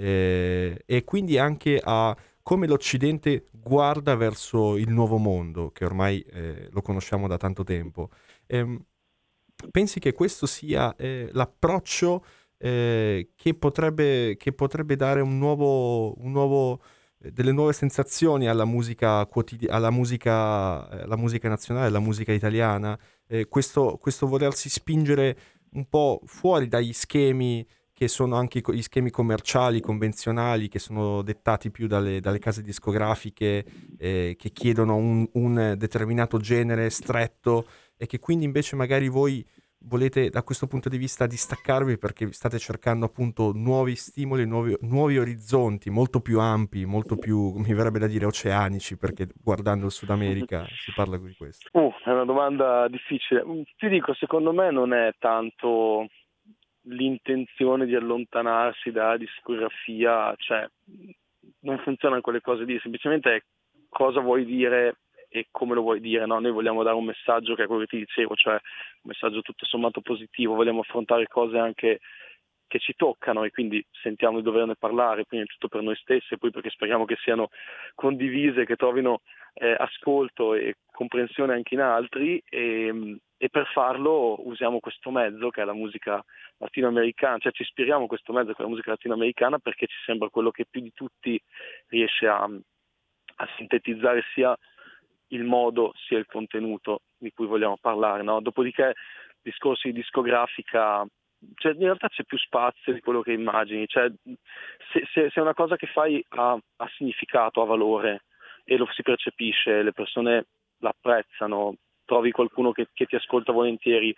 eh, 0.00 0.82
e 0.86 1.04
quindi 1.04 1.36
anche 1.36 1.78
a 1.82 2.16
come 2.42 2.66
l'Occidente 2.66 3.44
guarda 3.52 4.16
verso 4.16 4.76
il 4.78 4.88
nuovo 4.88 5.18
mondo, 5.18 5.70
che 5.72 5.84
ormai 5.84 6.20
eh, 6.22 6.68
lo 6.70 6.80
conosciamo 6.80 7.28
da 7.28 7.36
tanto 7.36 7.64
tempo. 7.64 8.08
Eh, 8.46 8.80
pensi 9.70 10.00
che 10.00 10.14
questo 10.14 10.46
sia 10.46 10.96
eh, 10.96 11.28
l'approccio 11.32 12.24
eh, 12.56 13.32
che 13.36 13.54
potrebbe, 13.54 14.36
che, 14.38 14.52
potrebbe, 14.52 14.96
dare 14.96 15.20
un 15.20 15.36
nuovo, 15.36 16.18
un 16.22 16.32
nuovo, 16.32 16.80
eh, 17.20 17.30
delle 17.30 17.52
nuove 17.52 17.74
sensazioni 17.74 18.48
alla 18.48 18.64
musica, 18.64 19.26
quotidi- 19.26 19.68
alla 19.68 19.90
musica, 19.90 20.88
alla 20.88 21.16
musica 21.16 21.48
nazionale, 21.50 21.88
alla 21.88 22.00
musica 22.00 22.32
italiana? 22.32 22.98
questo, 23.48 23.96
questo 24.00 24.26
volersi 24.26 24.68
spingere 24.68 25.38
un 25.74 25.88
po' 25.88 26.20
fuori 26.24 26.66
dagli 26.66 26.92
schemi 26.92 27.64
che 28.00 28.08
sono 28.08 28.36
anche 28.36 28.62
gli 28.66 28.80
schemi 28.80 29.10
commerciali, 29.10 29.82
convenzionali, 29.82 30.68
che 30.68 30.78
sono 30.78 31.20
dettati 31.20 31.70
più 31.70 31.86
dalle, 31.86 32.18
dalle 32.20 32.38
case 32.38 32.62
discografiche, 32.62 33.62
eh, 33.98 34.36
che 34.38 34.52
chiedono 34.52 34.96
un, 34.96 35.28
un, 35.34 35.74
determinato 35.76 36.38
genere 36.38 36.88
stretto 36.88 37.66
e 37.98 38.06
che 38.06 38.18
quindi 38.18 38.46
invece 38.46 38.74
magari 38.74 39.08
voi 39.10 39.46
volete 39.80 40.30
da 40.30 40.42
questo 40.42 40.66
punto 40.66 40.88
di 40.88 40.96
vista 40.96 41.26
distaccarvi 41.26 41.98
perché 41.98 42.32
state 42.32 42.58
cercando 42.58 43.04
appunto 43.04 43.52
nuovi 43.54 43.94
stimoli, 43.96 44.46
nuovi, 44.46 44.74
nuovi 44.80 45.18
orizzonti 45.18 45.90
molto 45.90 46.20
più 46.20 46.40
ampi, 46.40 46.86
molto 46.86 47.16
più, 47.16 47.52
mi 47.56 47.74
verrebbe 47.74 47.98
da 47.98 48.06
dire, 48.06 48.24
oceanici, 48.24 48.96
perché 48.96 49.28
guardando 49.42 49.84
il 49.84 49.92
Sud 49.92 50.08
America 50.08 50.64
si 50.72 50.90
parla 50.94 51.18
di 51.18 51.34
questo. 51.36 51.68
Uh, 51.72 51.92
è 52.02 52.08
una 52.08 52.24
domanda 52.24 52.88
difficile. 52.88 53.44
Ti 53.76 53.88
dico, 53.88 54.14
secondo 54.14 54.54
me 54.54 54.70
non 54.70 54.94
è 54.94 55.12
tanto 55.18 56.08
l'intenzione 56.90 57.86
di 57.86 57.94
allontanarsi 57.94 58.90
dalla 58.90 59.16
discografia, 59.16 60.34
cioè 60.36 60.68
non 61.60 61.78
funzionano 61.78 62.20
quelle 62.20 62.40
cose 62.40 62.64
lì, 62.64 62.78
semplicemente 62.80 63.34
è 63.34 63.42
cosa 63.88 64.20
vuoi 64.20 64.44
dire 64.44 64.98
e 65.28 65.46
come 65.50 65.74
lo 65.74 65.82
vuoi 65.82 66.00
dire, 66.00 66.26
no? 66.26 66.40
Noi 66.40 66.50
vogliamo 66.50 66.82
dare 66.82 66.96
un 66.96 67.04
messaggio 67.04 67.54
che 67.54 67.62
è 67.62 67.66
quello 67.66 67.82
che 67.82 67.88
ti 67.88 67.98
dicevo, 67.98 68.34
cioè 68.34 68.54
un 68.54 68.60
messaggio 69.02 69.42
tutto 69.42 69.64
sommato 69.64 70.00
positivo, 70.00 70.54
vogliamo 70.54 70.80
affrontare 70.80 71.26
cose 71.28 71.56
anche 71.56 72.00
che 72.66 72.78
ci 72.78 72.94
toccano 72.94 73.42
e 73.42 73.50
quindi 73.50 73.84
sentiamo 73.90 74.36
di 74.38 74.44
doverne 74.44 74.76
parlare, 74.76 75.24
prima 75.24 75.42
di 75.42 75.48
tutto 75.48 75.68
per 75.68 75.82
noi 75.82 75.96
stessi 75.96 76.34
e 76.34 76.38
poi 76.38 76.50
perché 76.50 76.70
speriamo 76.70 77.04
che 77.04 77.16
siano 77.16 77.48
condivise, 77.94 78.64
che 78.64 78.76
trovino 78.76 79.22
eh, 79.54 79.74
ascolto 79.76 80.54
e 80.54 80.76
comprensione 80.92 81.52
anche 81.54 81.74
in 81.74 81.80
altri 81.80 82.40
e, 82.48 83.18
e, 83.42 83.48
per 83.48 83.66
farlo 83.72 84.36
usiamo 84.46 84.80
questo 84.80 85.10
mezzo 85.10 85.48
che 85.48 85.62
è 85.62 85.64
la 85.64 85.72
musica 85.72 86.22
latinoamericana, 86.58 87.38
cioè 87.38 87.52
ci 87.52 87.62
ispiriamo 87.62 88.04
a 88.04 88.06
questo 88.06 88.34
mezzo 88.34 88.52
che 88.52 88.58
è 88.58 88.62
la 88.62 88.68
musica 88.68 88.90
latinoamericana 88.90 89.58
perché 89.58 89.86
ci 89.86 89.96
sembra 90.04 90.28
quello 90.28 90.50
che 90.50 90.66
più 90.68 90.82
di 90.82 90.92
tutti 90.92 91.40
riesce 91.88 92.26
a, 92.26 92.42
a 92.42 93.48
sintetizzare 93.56 94.22
sia 94.34 94.54
il 95.28 95.44
modo 95.44 95.94
sia 96.06 96.18
il 96.18 96.26
contenuto 96.26 97.00
di 97.16 97.32
cui 97.32 97.46
vogliamo 97.46 97.78
parlare. 97.80 98.22
No? 98.22 98.42
Dopodiché 98.42 98.92
discorsi 99.40 99.88
di 99.88 100.00
discografica 100.00 101.06
cioè, 101.54 101.72
in 101.72 101.80
realtà 101.80 102.08
c'è 102.08 102.24
più 102.24 102.36
spazio 102.36 102.92
di 102.92 103.00
quello 103.00 103.22
che 103.22 103.32
immagini, 103.32 103.86
cioè, 103.86 104.12
se, 104.92 105.06
se, 105.10 105.30
se, 105.30 105.40
una 105.40 105.54
cosa 105.54 105.76
che 105.76 105.86
fai 105.86 106.22
ha, 106.28 106.52
ha, 106.52 106.90
significato, 106.94 107.62
ha 107.62 107.64
valore 107.64 108.24
e 108.64 108.76
lo 108.76 108.86
si 108.92 109.00
percepisce, 109.00 109.82
le 109.82 109.94
persone 109.94 110.48
l'apprezzano, 110.80 111.76
trovi 112.10 112.32
qualcuno 112.32 112.72
che, 112.72 112.88
che 112.92 113.06
ti 113.06 113.14
ascolta 113.14 113.52
volentieri, 113.52 114.12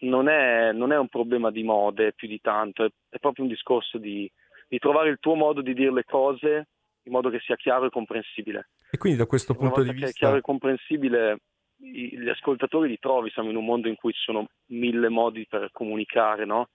non 0.00 0.28
è, 0.28 0.70
non 0.72 0.92
è, 0.92 0.98
un 0.98 1.08
problema 1.08 1.50
di 1.50 1.62
mode 1.62 2.12
più 2.12 2.28
di 2.28 2.40
tanto, 2.42 2.84
è, 2.84 2.90
è 3.08 3.18
proprio 3.18 3.44
un 3.44 3.50
discorso 3.50 3.96
di, 3.96 4.30
di, 4.68 4.78
trovare 4.78 5.08
il 5.08 5.18
tuo 5.18 5.34
modo 5.34 5.62
di 5.62 5.72
dire 5.72 5.92
le 5.92 6.04
cose 6.04 6.68
in 7.04 7.12
modo 7.12 7.30
che 7.30 7.40
sia 7.40 7.56
chiaro 7.56 7.86
e 7.86 7.90
comprensibile. 7.90 8.68
E 8.90 8.98
quindi 8.98 9.18
da 9.18 9.24
questo 9.24 9.54
punto 9.54 9.82
di 9.82 9.92
vista... 9.92 10.08
È 10.08 10.12
chiaro 10.12 10.36
e 10.36 10.42
comprensibile 10.42 11.38
gli 11.82 12.28
ascoltatori 12.28 12.90
li 12.90 12.98
trovi, 12.98 13.30
siamo 13.30 13.48
in 13.48 13.56
un 13.56 13.64
mondo 13.64 13.88
in 13.88 13.94
cui 13.94 14.12
ci 14.12 14.20
sono 14.20 14.48
mille 14.66 15.08
modi 15.08 15.46
per 15.48 15.70
comunicare, 15.72 16.44
no? 16.44 16.68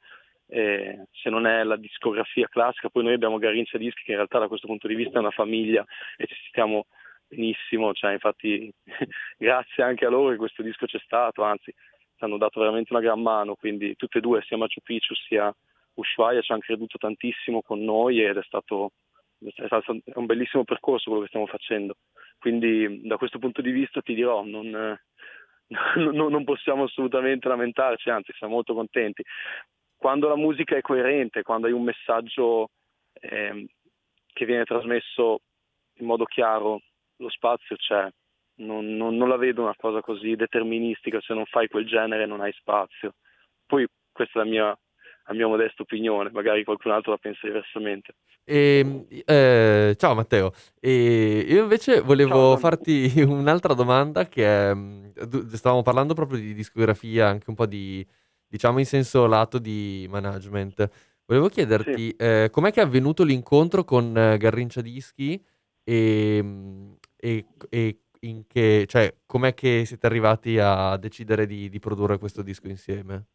E 0.47 1.05
se 1.11 1.29
non 1.29 1.45
è 1.45 1.63
la 1.63 1.75
discografia 1.75 2.47
classica, 2.47 2.89
poi 2.89 3.03
noi 3.03 3.13
abbiamo 3.13 3.37
Garrincia 3.37 3.77
Dischi 3.77 4.01
che 4.03 4.11
in 4.11 4.17
realtà 4.17 4.39
da 4.39 4.47
questo 4.47 4.65
punto 4.65 4.87
di 4.87 4.95
vista 4.95 5.17
è 5.17 5.21
una 5.21 5.29
famiglia 5.29 5.85
e 6.17 6.25
ci 6.25 6.35
stiamo 6.47 6.87
benissimo, 7.27 7.93
cioè, 7.93 8.13
infatti 8.13 8.71
grazie 9.37 9.83
anche 9.83 10.05
a 10.05 10.09
loro 10.09 10.29
che 10.29 10.37
questo 10.37 10.61
disco 10.63 10.85
c'è 10.85 10.99
stato, 10.99 11.43
anzi 11.43 11.71
ci 11.71 12.23
hanno 12.23 12.37
dato 12.37 12.59
veramente 12.59 12.93
una 12.93 13.01
gran 13.01 13.21
mano, 13.21 13.55
quindi 13.55 13.95
tutte 13.95 14.19
e 14.19 14.21
due, 14.21 14.41
sia 14.43 14.57
Machu 14.57 14.81
Picchu 14.81 15.13
sia 15.13 15.53
Ushuaia 15.95 16.41
ci 16.41 16.51
hanno 16.51 16.61
creduto 16.61 16.97
tantissimo 16.97 17.61
con 17.61 17.83
noi 17.83 18.21
ed 18.21 18.37
è 18.37 18.43
stato, 18.43 18.91
è 19.39 19.65
stato 19.65 19.97
un 20.03 20.25
bellissimo 20.25 20.63
percorso 20.63 21.09
quello 21.09 21.21
che 21.21 21.29
stiamo 21.29 21.47
facendo. 21.47 21.95
Quindi 22.37 23.01
da 23.07 23.17
questo 23.17 23.39
punto 23.39 23.61
di 23.61 23.71
vista 23.71 24.01
ti 24.01 24.13
dirò, 24.13 24.43
non, 24.43 24.69
non, 25.95 26.15
non 26.15 26.43
possiamo 26.43 26.83
assolutamente 26.83 27.47
lamentarci, 27.47 28.09
anzi 28.09 28.33
siamo 28.33 28.53
molto 28.53 28.73
contenti. 28.73 29.23
Quando 29.95 30.27
la 30.27 30.35
musica 30.35 30.75
è 30.75 30.81
coerente, 30.81 31.41
quando 31.41 31.67
hai 31.67 31.73
un 31.73 31.83
messaggio 31.83 32.69
eh, 33.13 33.65
che 34.25 34.45
viene 34.45 34.65
trasmesso 34.65 35.39
in 35.99 36.05
modo 36.05 36.25
chiaro, 36.25 36.81
lo 37.17 37.29
spazio 37.29 37.75
c'è. 37.75 38.09
Non, 38.57 38.95
non, 38.95 39.17
non, 39.17 39.27
la 39.27 39.37
vedo 39.37 39.63
una 39.63 39.75
cosa 39.75 40.01
così 40.01 40.35
deterministica, 40.35 41.19
se 41.21 41.33
non 41.33 41.45
fai 41.45 41.67
quel 41.67 41.85
genere 41.85 42.25
non 42.25 42.41
hai 42.41 42.53
spazio. 42.53 43.15
Poi 43.65 43.85
questa 44.11 44.39
è 44.39 44.43
la 44.43 44.49
mia 44.49 44.79
a 45.27 45.33
mia 45.33 45.47
modesta 45.47 45.81
opinione, 45.81 46.29
magari 46.31 46.63
qualcun 46.63 46.91
altro 46.91 47.11
la 47.11 47.17
pensa 47.17 47.47
diversamente. 47.47 48.13
E, 48.43 48.79
ehm, 48.79 49.05
eh, 49.25 49.95
ciao 49.97 50.13
Matteo, 50.13 50.53
e 50.79 51.45
io 51.47 51.63
invece 51.63 52.01
volevo 52.01 52.51
ciao, 52.51 52.57
farti 52.57 53.11
un'altra 53.25 53.73
domanda 53.73 54.27
che 54.27 54.45
è, 54.45 54.73
mm, 54.73 55.07
stavamo 55.53 55.81
parlando 55.81 56.13
proprio 56.13 56.39
di 56.39 56.53
discografia, 56.53 57.27
anche 57.27 57.49
un 57.49 57.55
po' 57.55 57.65
di, 57.65 58.05
diciamo 58.47 58.79
in 58.79 58.85
senso 58.85 59.25
lato 59.25 59.57
di 59.57 60.05
management. 60.09 60.89
Volevo 61.25 61.47
chiederti 61.47 62.09
sì. 62.09 62.15
eh, 62.17 62.49
com'è 62.51 62.71
che 62.71 62.81
è 62.81 62.83
avvenuto 62.83 63.23
l'incontro 63.23 63.83
con 63.83 64.15
eh, 64.15 64.37
Garrincia 64.37 64.81
Dischi 64.81 65.43
e, 65.83 66.39
mm, 66.43 66.93
e, 67.25 67.45
e 67.69 67.99
in 68.21 68.45
che, 68.47 68.85
cioè, 68.87 69.11
com'è 69.25 69.53
che 69.53 69.83
siete 69.85 70.05
arrivati 70.05 70.57
a 70.59 70.95
decidere 70.97 71.47
di, 71.47 71.69
di 71.69 71.79
produrre 71.79 72.19
questo 72.19 72.43
disco 72.43 72.67
insieme? 72.67 73.25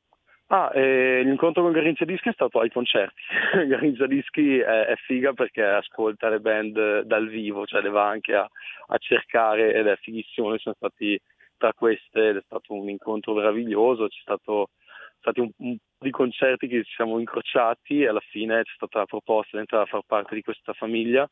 Ah, 0.46 0.70
eh, 0.74 1.22
l'incontro 1.22 1.62
con 1.62 1.70
Garinza 1.72 2.04
Dischi 2.04 2.28
è 2.28 2.32
stato 2.32 2.58
ai 2.60 2.70
concerti. 2.70 3.20
Garinza 3.68 4.06
Dischi 4.06 4.58
è, 4.58 4.86
è, 4.86 4.94
figa 5.06 5.32
perché 5.32 5.62
ascolta 5.62 6.28
le 6.28 6.40
band 6.40 7.02
dal 7.02 7.28
vivo, 7.28 7.66
cioè 7.66 7.82
le 7.82 7.90
va 7.90 8.08
anche 8.08 8.34
a, 8.34 8.48
a, 8.88 8.98
cercare 8.98 9.74
ed 9.74 9.86
è 9.86 9.96
fighissimo. 9.96 10.48
Noi 10.48 10.58
siamo 10.58 10.76
stati 10.76 11.20
tra 11.56 11.72
queste 11.72 12.30
ed 12.30 12.36
è 12.36 12.42
stato 12.44 12.74
un 12.74 12.88
incontro 12.88 13.34
meraviglioso, 13.34 14.08
c'è 14.08 14.20
stato 14.22 14.70
stati 15.18 15.40
un, 15.40 15.50
un 15.58 15.76
di 16.00 16.10
concerti 16.10 16.66
che 16.66 16.82
ci 16.84 16.92
siamo 16.94 17.18
incrociati 17.18 18.02
e 18.02 18.08
alla 18.08 18.20
fine 18.20 18.62
c'è 18.62 18.72
stata 18.74 19.00
la 19.00 19.06
proposta 19.06 19.50
di 19.52 19.58
entrare 19.58 19.84
a 19.84 19.86
far 19.86 20.02
parte 20.06 20.34
di 20.34 20.42
questa 20.42 20.72
famiglia 20.72 21.28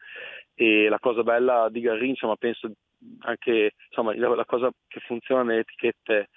e 0.54 0.88
la 0.88 0.98
cosa 0.98 1.22
bella 1.22 1.68
di 1.70 1.80
Garrincia, 1.80 2.26
ma 2.26 2.36
penso 2.36 2.70
anche 3.20 3.72
insomma, 3.88 4.14
la 4.14 4.44
cosa 4.44 4.70
che 4.86 5.00
funziona 5.00 5.42
nelle 5.42 5.60
etichette 5.60 6.28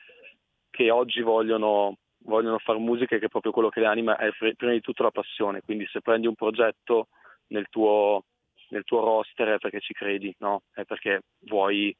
che 0.69 0.89
oggi 0.89 1.21
vogliono 1.21 1.97
vogliono 2.23 2.59
fare 2.59 2.77
musica 2.77 3.17
che 3.17 3.25
è 3.25 3.29
proprio 3.29 3.51
quello 3.51 3.69
che 3.69 3.79
le 3.79 3.87
anima 3.87 4.15
è 4.15 4.29
prima 4.55 4.71
di 4.73 4.81
tutto 4.81 5.03
la 5.03 5.11
passione, 5.11 5.61
quindi 5.61 5.87
se 5.87 6.01
prendi 6.01 6.27
un 6.27 6.35
progetto 6.35 7.07
nel 7.47 7.65
tuo, 7.69 8.25
nel 8.69 8.83
tuo 8.83 9.03
roster 9.03 9.55
è 9.55 9.57
perché 9.57 9.79
ci 9.79 9.93
credi, 9.93 10.33
no? 10.39 10.61
È 10.71 10.83
perché 10.83 11.21
vuoi, 11.47 11.95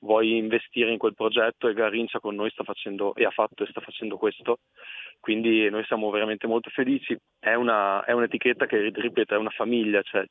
vuoi 0.00 0.36
investire 0.36 0.90
in 0.90 0.98
quel 0.98 1.14
progetto 1.14 1.68
e 1.68 1.74
Garrincia 1.74 2.20
con 2.20 2.34
noi 2.34 2.50
sta 2.50 2.64
facendo 2.64 3.14
e 3.14 3.24
ha 3.24 3.30
fatto 3.30 3.64
e 3.64 3.68
sta 3.70 3.80
facendo 3.80 4.16
questo. 4.16 4.58
Quindi 5.20 5.68
noi 5.70 5.84
siamo 5.84 6.10
veramente 6.10 6.46
molto 6.46 6.70
felici. 6.70 7.16
È, 7.38 7.54
una, 7.54 8.04
è 8.04 8.12
un'etichetta 8.12 8.66
che, 8.66 8.90
ripeto, 8.94 9.34
è 9.34 9.38
una 9.38 9.50
famiglia, 9.50 10.02
cioè 10.02 10.24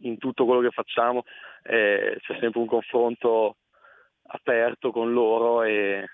in 0.00 0.18
tutto 0.18 0.44
quello 0.44 0.60
che 0.60 0.70
facciamo 0.70 1.24
eh, 1.62 2.18
c'è 2.20 2.38
sempre 2.38 2.60
un 2.60 2.66
confronto 2.66 3.56
aperto 4.28 4.90
con 4.90 5.12
loro 5.12 5.62
e, 5.62 6.04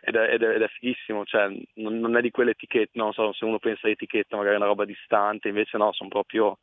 ed, 0.00 0.14
è, 0.14 0.34
ed, 0.34 0.42
è, 0.42 0.54
ed, 0.54 0.62
è, 0.62 0.68
fighissimo, 0.68 1.24
cioè, 1.24 1.48
non, 1.74 1.98
non, 1.98 2.16
è 2.16 2.20
di 2.20 2.30
quelle 2.30 2.52
etichette, 2.52 2.98
non 2.98 3.12
so 3.12 3.32
se 3.32 3.44
uno 3.44 3.58
pensa 3.58 3.86
a 3.86 3.90
etichetta 3.90 4.36
magari 4.36 4.54
è 4.54 4.58
una 4.58 4.66
roba 4.66 4.84
distante, 4.84 5.48
invece 5.48 5.76
no, 5.76 5.92
sono 5.92 6.08
proprio, 6.08 6.58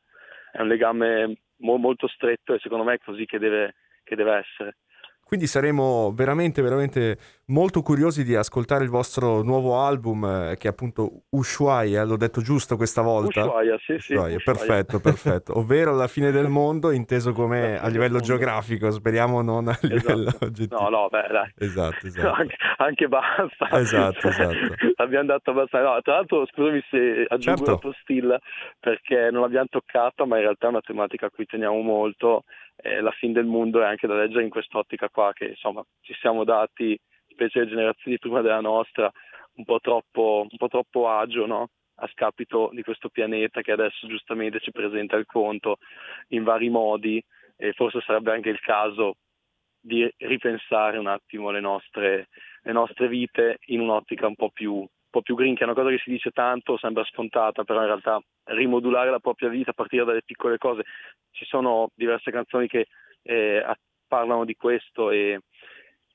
è 0.52 0.62
un 0.62 0.68
legame 0.68 1.42
mo, 1.58 1.78
molto 1.78 2.08
stretto 2.08 2.54
e 2.54 2.60
secondo 2.60 2.84
me 2.84 2.96
è 2.96 3.00
così 3.00 3.26
che 3.26 3.40
deve, 3.40 3.76
che 4.04 4.16
deve 4.16 4.38
essere. 4.38 4.78
Quindi 5.28 5.46
saremo 5.46 6.14
veramente, 6.16 6.62
veramente 6.62 7.18
molto 7.48 7.82
curiosi 7.82 8.24
di 8.24 8.34
ascoltare 8.34 8.86
il 8.86 8.90
vostro 8.90 9.42
nuovo 9.44 9.78
album, 9.78 10.24
eh, 10.24 10.56
che 10.58 10.70
è 10.70 10.72
appunto 10.72 11.24
Ushuaia, 11.32 12.06
l'ho 12.06 12.16
detto 12.16 12.42
giusto 12.42 12.78
questa 12.78 13.02
volta? 13.02 13.44
Ushuaia, 13.44 13.78
sì, 13.80 14.00
sì. 14.00 14.14
Ushuaia, 14.14 14.38
perfetto, 14.42 15.02
perfetto. 15.02 15.52
Ovvero 15.60 15.94
la 15.94 16.08
fine 16.08 16.32
del 16.32 16.48
mondo, 16.48 16.92
inteso 16.92 17.34
come 17.34 17.78
a 17.78 17.90
livello 17.90 18.22
geografico, 18.22 18.90
speriamo 18.90 19.42
non 19.42 19.68
a 19.68 19.72
esatto. 19.72 19.88
livello 19.88 20.32
oggettivo. 20.40 20.80
No, 20.80 20.90
no, 20.90 21.08
beh, 21.10 21.28
dai. 21.30 21.54
Esatto, 21.58 22.08
esatto. 22.08 22.32
anche, 22.32 22.56
anche, 22.78 23.08
basta. 23.10 23.70
Esatto, 23.80 24.28
esatto. 24.30 24.76
Abbiamo 24.96 25.26
dato 25.26 25.52
abbastanza. 25.52 25.94
No, 25.94 26.02
tra 26.04 26.14
l'altro, 26.14 26.46
scusami 26.46 26.82
se 26.90 27.26
aggiungo 27.28 27.58
certo. 27.58 27.64
una 27.72 27.78
postilla, 27.80 28.40
perché 28.80 29.30
non 29.30 29.42
l'abbiamo 29.42 29.68
toccata, 29.70 30.24
ma 30.24 30.38
in 30.38 30.44
realtà 30.44 30.68
è 30.68 30.70
una 30.70 30.80
tematica 30.80 31.26
a 31.26 31.32
cui 31.32 31.46
teniamo 31.46 31.82
molto 31.82 32.46
eh, 32.78 33.02
la 33.02 33.12
fine 33.12 33.34
del 33.34 33.46
mondo 33.46 33.82
è 33.82 33.86
anche 33.86 34.08
da 34.08 34.16
leggere 34.16 34.44
in 34.44 34.50
quest'ottica 34.50 35.10
qua 35.10 35.34
che 35.34 35.46
insomma 35.46 35.84
ci 36.02 36.14
siamo 36.20 36.44
dati, 36.44 36.98
specie 37.30 37.60
le 37.60 37.68
generazioni 37.68 38.18
prima 38.20 38.42
della 38.42 38.62
nostra, 38.62 39.12
un 39.56 39.64
po' 39.64 39.80
troppo, 39.80 40.46
un 40.50 40.58
po 40.58 40.68
troppo 40.68 41.10
agio 41.10 41.46
no? 41.46 41.70
a 42.00 42.08
scapito 42.08 42.70
di 42.74 42.84
questo 42.84 43.10
pianeta 43.10 43.62
che 43.62 43.72
adesso 43.72 44.08
giustamente 44.08 44.60
ci 44.60 44.72
presenta 44.72 45.16
il 45.16 45.26
conto 45.26 45.78
in 46.30 46.44
vari 46.44 46.70
modi 46.70 47.24
e 47.56 47.74
forse 47.74 48.02
sarebbe 48.02 48.32
anche 48.32 48.50
il 48.50 48.60
caso 48.60 49.16
di 49.80 50.08
ripensare 50.18 50.98
un 50.98 51.08
attimo 51.08 51.50
le 51.50 51.60
nostre, 51.60 52.28
le 52.62 52.72
nostre 52.72 53.08
vite 53.08 53.58
in 53.68 53.80
un'ottica 53.80 54.28
un 54.28 54.36
po' 54.36 54.52
più 54.52 54.88
po' 55.10 55.22
più 55.22 55.36
green, 55.36 55.56
che 55.56 55.62
è 55.62 55.66
una 55.66 55.74
cosa 55.74 55.90
che 55.90 56.00
si 56.04 56.10
dice 56.10 56.32
tanto, 56.32 56.78
sembra 56.78 57.04
scontata, 57.06 57.64
però 57.64 57.80
in 57.82 57.88
realtà 57.88 58.22
rimodulare 58.46 59.10
la 59.10 59.20
propria 59.20 59.50
vita 59.50 59.72
a 59.72 59.74
partire 59.74 60.06
dalle 60.06 60.24
piccole 60.24 60.58
cose. 60.58 60.84
Ci 61.32 61.46
sono 61.46 61.90
diverse 61.96 62.32
canzoni 62.32 62.68
che 62.68 62.88
eh, 63.24 63.64
parlano 64.08 64.46
di 64.46 64.56
questo 64.56 65.12
e, 65.12 65.40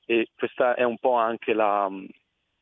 e, 0.07 0.29
questa 0.35 0.75
è 0.75 0.83
un 0.83 0.99
po' 0.99 1.15
anche 1.15 1.53
la, 1.53 1.89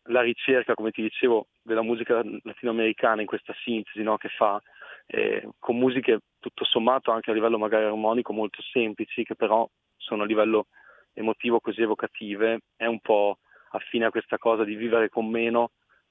la, 0.05 0.21
ricerca, 0.21 0.75
come 0.75 0.91
ti 0.91 1.03
dicevo, 1.03 1.47
della 1.63 1.83
musica 1.83 2.23
latinoamericana 2.43 3.21
in 3.21 3.27
questa 3.27 3.55
sintesi 3.63 4.03
no? 4.03 4.17
che 4.17 4.29
fa 4.29 4.61
eh, 5.07 5.49
con 5.59 5.77
musiche 5.77 6.21
tutto 6.39 6.65
sommato 6.65 7.11
anche 7.11 7.31
a 7.31 7.35
livello 7.35 7.59
magari 7.59 7.85
armonico 7.85 8.33
molto 8.33 8.63
semplici, 8.63 9.25
che 9.25 9.35
però 9.35 9.69
sono 9.97 10.23
a 10.23 10.27
livello 10.27 10.67
emotivo 11.13 11.61
così 11.61 11.83
evocative, 11.83 12.61
è 12.77 12.87
un 12.87 13.01
po' 13.01 13.39
affine 13.73 14.07
a 14.07 14.11
questa 14.11 14.39
cosa 14.39 14.65
di 14.65 14.75
vivere 14.75 15.09
con 15.09 15.29
meno 15.29 15.71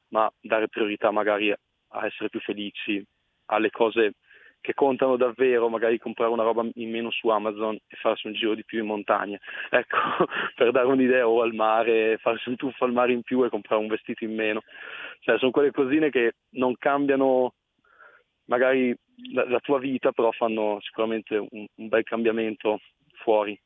ma 0.10 0.32
dare 0.40 0.68
priorità 0.68 1.12
magari 1.12 1.52
a 1.52 2.06
essere 2.06 2.30
più 2.30 2.40
felici, 2.40 3.04
alle 3.46 3.70
cose 3.70 4.14
che 4.62 4.74
contano 4.74 5.16
davvero, 5.16 5.70
magari 5.70 5.98
comprare 5.98 6.32
una 6.32 6.44
roba 6.44 6.68
in 6.74 6.90
meno 6.90 7.12
su 7.12 7.30
Amazon 7.30 7.76
e 7.76 7.96
farsi 7.96 8.28
un 8.28 8.34
giro 8.34 8.56
di 8.56 8.66
più 8.66 8.80
in 8.80 8.88
montagna. 8.88 9.40
Ecco, 9.70 9.98
per 10.56 10.72
dare 10.72 10.88
un'idea, 10.88 11.28
o 11.28 11.42
al 11.42 11.54
mare, 11.54 12.18
farsi 12.18 12.50
un 12.50 12.56
tuffo 12.56 12.84
al 12.84 12.92
mare 12.92 13.14
in 13.14 13.22
più 13.22 13.44
e 13.44 13.50
comprare 13.50 13.82
un 13.82 13.88
vestito 13.88 14.24
in 14.24 14.36
meno. 14.36 14.62
Cioè, 15.20 15.38
sono 15.38 15.52
quelle 15.52 15.72
cosine 15.72 16.10
che 16.10 16.34
non 16.52 16.76
cambiano 16.78 17.54
magari 18.46 18.96
la, 19.32 19.48
la 19.48 19.60
tua 19.60 19.80
vita, 19.80 20.12
però 20.12 20.32
fanno 20.32 20.80
sicuramente 20.82 21.38
un, 21.38 21.66
un, 21.76 21.88
bel 21.88 22.04
cambiamento 22.04 22.80
fuori. 23.24 23.60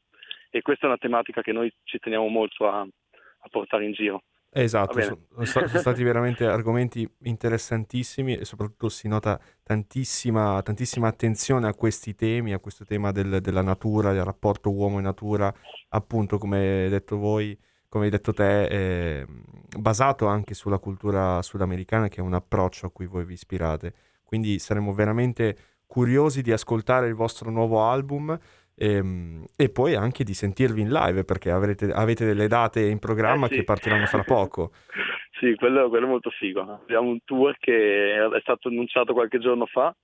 E 0.50 0.62
questa 0.62 0.86
è 0.86 0.90
una 0.90 0.98
tematica 0.98 1.42
che 1.42 1.52
noi 1.52 1.74
ci 1.84 1.98
teniamo 1.98 2.28
molto 2.28 2.70
a, 2.70 2.82
a 2.82 3.50
portare 3.50 3.86
in 3.86 3.94
giro. 3.94 4.24
Esatto, 4.56 5.02
sono, 5.02 5.46
sono 5.46 5.68
stati 5.68 6.04
veramente 6.04 6.46
argomenti 6.46 7.10
interessantissimi 7.24 8.38
e 8.38 8.46
soprattutto 8.46 8.88
si 8.88 9.08
nota 9.08 9.40
tantissima, 9.64 10.62
tantissima 10.62 11.08
attenzione 11.08 11.68
a 11.68 11.74
questi 11.74 12.14
temi, 12.14 12.54
a 12.54 12.60
questo 12.60 12.86
tema 12.86 13.12
del, 13.12 13.42
della 13.42 13.64
natura, 13.64 14.14
del 14.14 14.24
rapporto 14.24 14.72
uomo 14.72 15.00
e 15.00 15.02
natura, 15.02 15.52
appunto 15.90 16.38
come 16.38 16.84
hai 16.84 16.90
detto 16.90 17.18
voi, 17.18 17.58
come 17.90 18.06
hai 18.06 18.12
detto 18.12 18.32
te, 18.32 18.66
eh, 18.66 19.28
basato 19.76 20.28
anche 20.28 20.54
sulla 20.54 20.78
cultura 20.78 21.42
sudamericana 21.42 22.08
che 22.08 22.18
è 22.18 22.24
un 22.24 22.36
approccio 22.36 22.86
a 22.86 22.92
cui 22.92 23.08
voi 23.08 23.26
vi 23.26 23.34
ispirate. 23.34 23.94
Quindi 24.24 24.60
saremo 24.60 24.94
veramente 24.94 25.58
curiosi 25.88 26.42
di 26.42 26.52
ascoltare 26.52 27.08
il 27.08 27.14
vostro 27.14 27.50
nuovo 27.50 27.84
album. 27.84 28.38
E, 28.76 28.94
ehm, 28.96 29.46
e, 29.56 29.70
poi 29.70 29.96
anche 29.96 30.24
di 30.24 30.34
sentirvi 30.34 30.82
in 30.82 30.90
live 30.90 31.24
perché 31.24 31.52
avrete, 31.52 31.92
avete 31.92 32.26
delle 32.26 32.48
date 32.48 32.82
in 32.82 33.00
programma 33.00 33.46
eh 33.46 33.50
sì. 33.50 33.56
che 33.56 33.64
partiranno 33.64 34.06
fra 34.06 34.24
poco. 34.24 34.72
sì, 35.40 35.56
quello, 35.56 35.90
quello, 35.90 36.06
è 36.06 36.10
molto 36.10 36.30
figo. 36.30 36.62
Abbiamo 36.62 37.10
un 37.10 37.20
tour 37.24 37.56
che 37.60 38.16
è 38.16 38.40
stato 38.42 38.68
annunciato 38.68 39.14
qualche 39.14 39.40
giorno 39.40 39.66
fa 39.66 39.96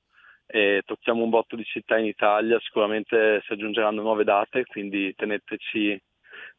e 0.45 0.81
tocchiamo 0.83 1.23
un 1.23 1.29
botto 1.29 1.55
di 1.55 1.63
città 1.63 1.97
in 1.97 2.05
Italia, 2.05 2.59
sicuramente 2.59 3.41
si 3.45 3.53
aggiungeranno 3.53 4.01
nuove 4.01 4.23
date, 4.23 4.65
quindi 4.65 5.13
teneteci 5.15 6.01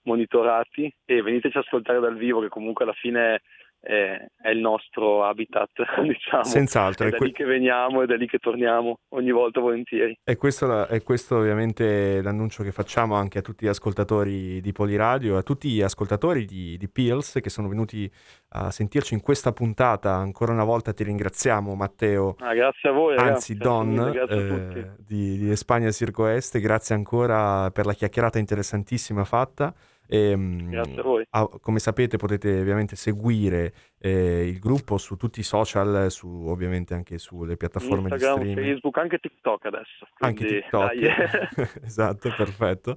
monitorati 0.03 0.93
e 1.05 1.23
veniteci 1.23 1.57
a 1.57 1.61
ascoltare 1.61 1.99
dal 1.99 2.17
vivo 2.17 2.41
che 2.41 2.49
comunque 2.49 2.85
alla 2.85 2.95
fine 2.95 3.43
è, 3.81 4.27
è 4.43 4.51
il 4.51 4.59
nostro 4.59 5.25
habitat, 5.25 5.71
diciamo. 6.07 6.45
Senz'altro. 6.45 7.07
È 7.07 7.11
da 7.11 7.17
que- 7.17 7.27
lì 7.27 7.33
che 7.33 7.45
veniamo 7.45 8.03
e 8.03 8.07
da 8.07 8.17
lì 8.17 8.27
che 8.27 8.39
torniamo 8.39 8.99
ogni 9.11 9.31
volta 9.31 9.61
volentieri. 9.61 10.19
E 10.23 10.37
questo, 10.37 10.67
la, 10.67 10.87
è 10.87 11.03
questo 11.03 11.39
ovviamente 11.39 12.21
l'annuncio 12.23 12.63
che 12.63 12.73
facciamo 12.73 13.15
anche 13.15 13.39
a 13.39 13.43
tutti 13.43 13.65
gli 13.65 13.69
ascoltatori 13.69 14.61
di 14.61 14.73
Poliradio, 14.73 15.37
a 15.37 15.43
tutti 15.43 15.71
gli 15.71 15.83
ascoltatori 15.83 16.45
di, 16.45 16.77
di 16.77 16.89
Pills 16.89 17.39
che 17.43 17.51
sono 17.51 17.69
venuti 17.69 18.11
a 18.51 18.71
sentirci 18.71 19.15
in 19.15 19.21
questa 19.21 19.53
puntata. 19.53 20.15
Ancora 20.15 20.53
una 20.53 20.65
volta 20.65 20.93
ti 20.93 21.03
ringraziamo 21.03 21.75
Matteo. 21.75 22.37
Ah, 22.41 22.55
grazie 22.55 22.91
a 22.91 22.93
voi. 22.93 23.17
Anzi, 23.17 23.57
Don 23.57 23.99
eh, 24.29 24.95
di, 24.99 25.39
di 25.39 25.51
Espagna 25.51 25.91
Circo 25.91 26.27
Est, 26.27 26.59
grazie 26.59 26.95
ancora 26.95 27.71
per 27.71 27.87
la 27.87 27.95
chiacchierata 27.95 28.39
interessantissima 28.39 29.25
fatta. 29.25 29.75
E, 30.11 30.31
ehm, 30.31 30.71
Grazie 30.71 30.99
a 30.99 31.03
voi. 31.03 31.25
A, 31.31 31.49
come 31.61 31.79
sapete 31.79 32.17
potete 32.17 32.59
ovviamente 32.59 32.97
seguire 32.97 33.73
eh, 33.99 34.49
il 34.49 34.59
gruppo 34.59 34.99
su 34.99 35.17
tutti 35.17 35.39
i 35.39 35.45
social, 35.45 36.11
su, 36.11 36.27
ovviamente 36.49 36.95
anche 36.95 37.17
sulle 37.19 37.57
piattaforme 37.57 38.09
Instagram, 38.09 38.35
di 38.35 38.41
streaming. 38.41 38.67
Facebook, 38.67 38.99
anche 38.99 39.19
TikTok 39.19 39.65
adesso. 39.67 40.09
Anche 40.19 40.47
TikTok, 40.47 41.83
esatto, 41.87 42.35
perfetto. 42.37 42.97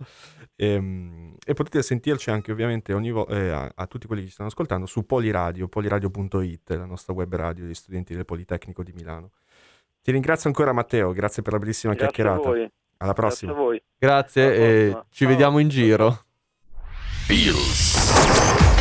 E, 0.55 0.67
ehm, 0.73 1.35
e, 1.45 1.53
potete 1.53 1.83
sentirci 1.83 2.31
anche 2.31 2.51
ovviamente 2.51 2.93
ogni 2.93 3.11
vo- 3.11 3.27
eh, 3.27 3.49
a, 3.49 3.71
a, 3.75 3.85
tutti 3.85 4.07
quelli 4.07 4.23
che 4.23 4.31
stanno 4.31 4.49
ascoltando 4.49 4.87
su 4.87 5.05
Poliradio, 5.05 5.67
poliradio.it, 5.67 6.71
la 6.71 6.85
nostra 6.85 7.13
web 7.13 7.33
radio 7.35 7.65
degli 7.65 7.75
studenti 7.75 8.15
del 8.15 8.25
Politecnico 8.25 8.81
di 8.81 8.91
Milano. 8.91 9.29
Ti 10.01 10.11
ringrazio 10.11 10.49
ancora 10.49 10.73
Matteo, 10.73 11.11
grazie 11.11 11.43
per 11.43 11.53
la 11.53 11.59
bellissima 11.59 11.93
grazie 11.93 12.23
chiacchierata. 12.23 12.71
Alla 12.97 13.13
prossima. 13.13 13.51
Grazie 13.51 13.63
a 13.63 13.67
voi. 13.67 13.83
Grazie 13.99 14.55
e 14.55 14.97
ci 15.11 15.23
Ciao. 15.23 15.29
vediamo 15.29 15.59
in 15.59 15.67
giro. 15.67 16.25
Bills. 17.27 18.72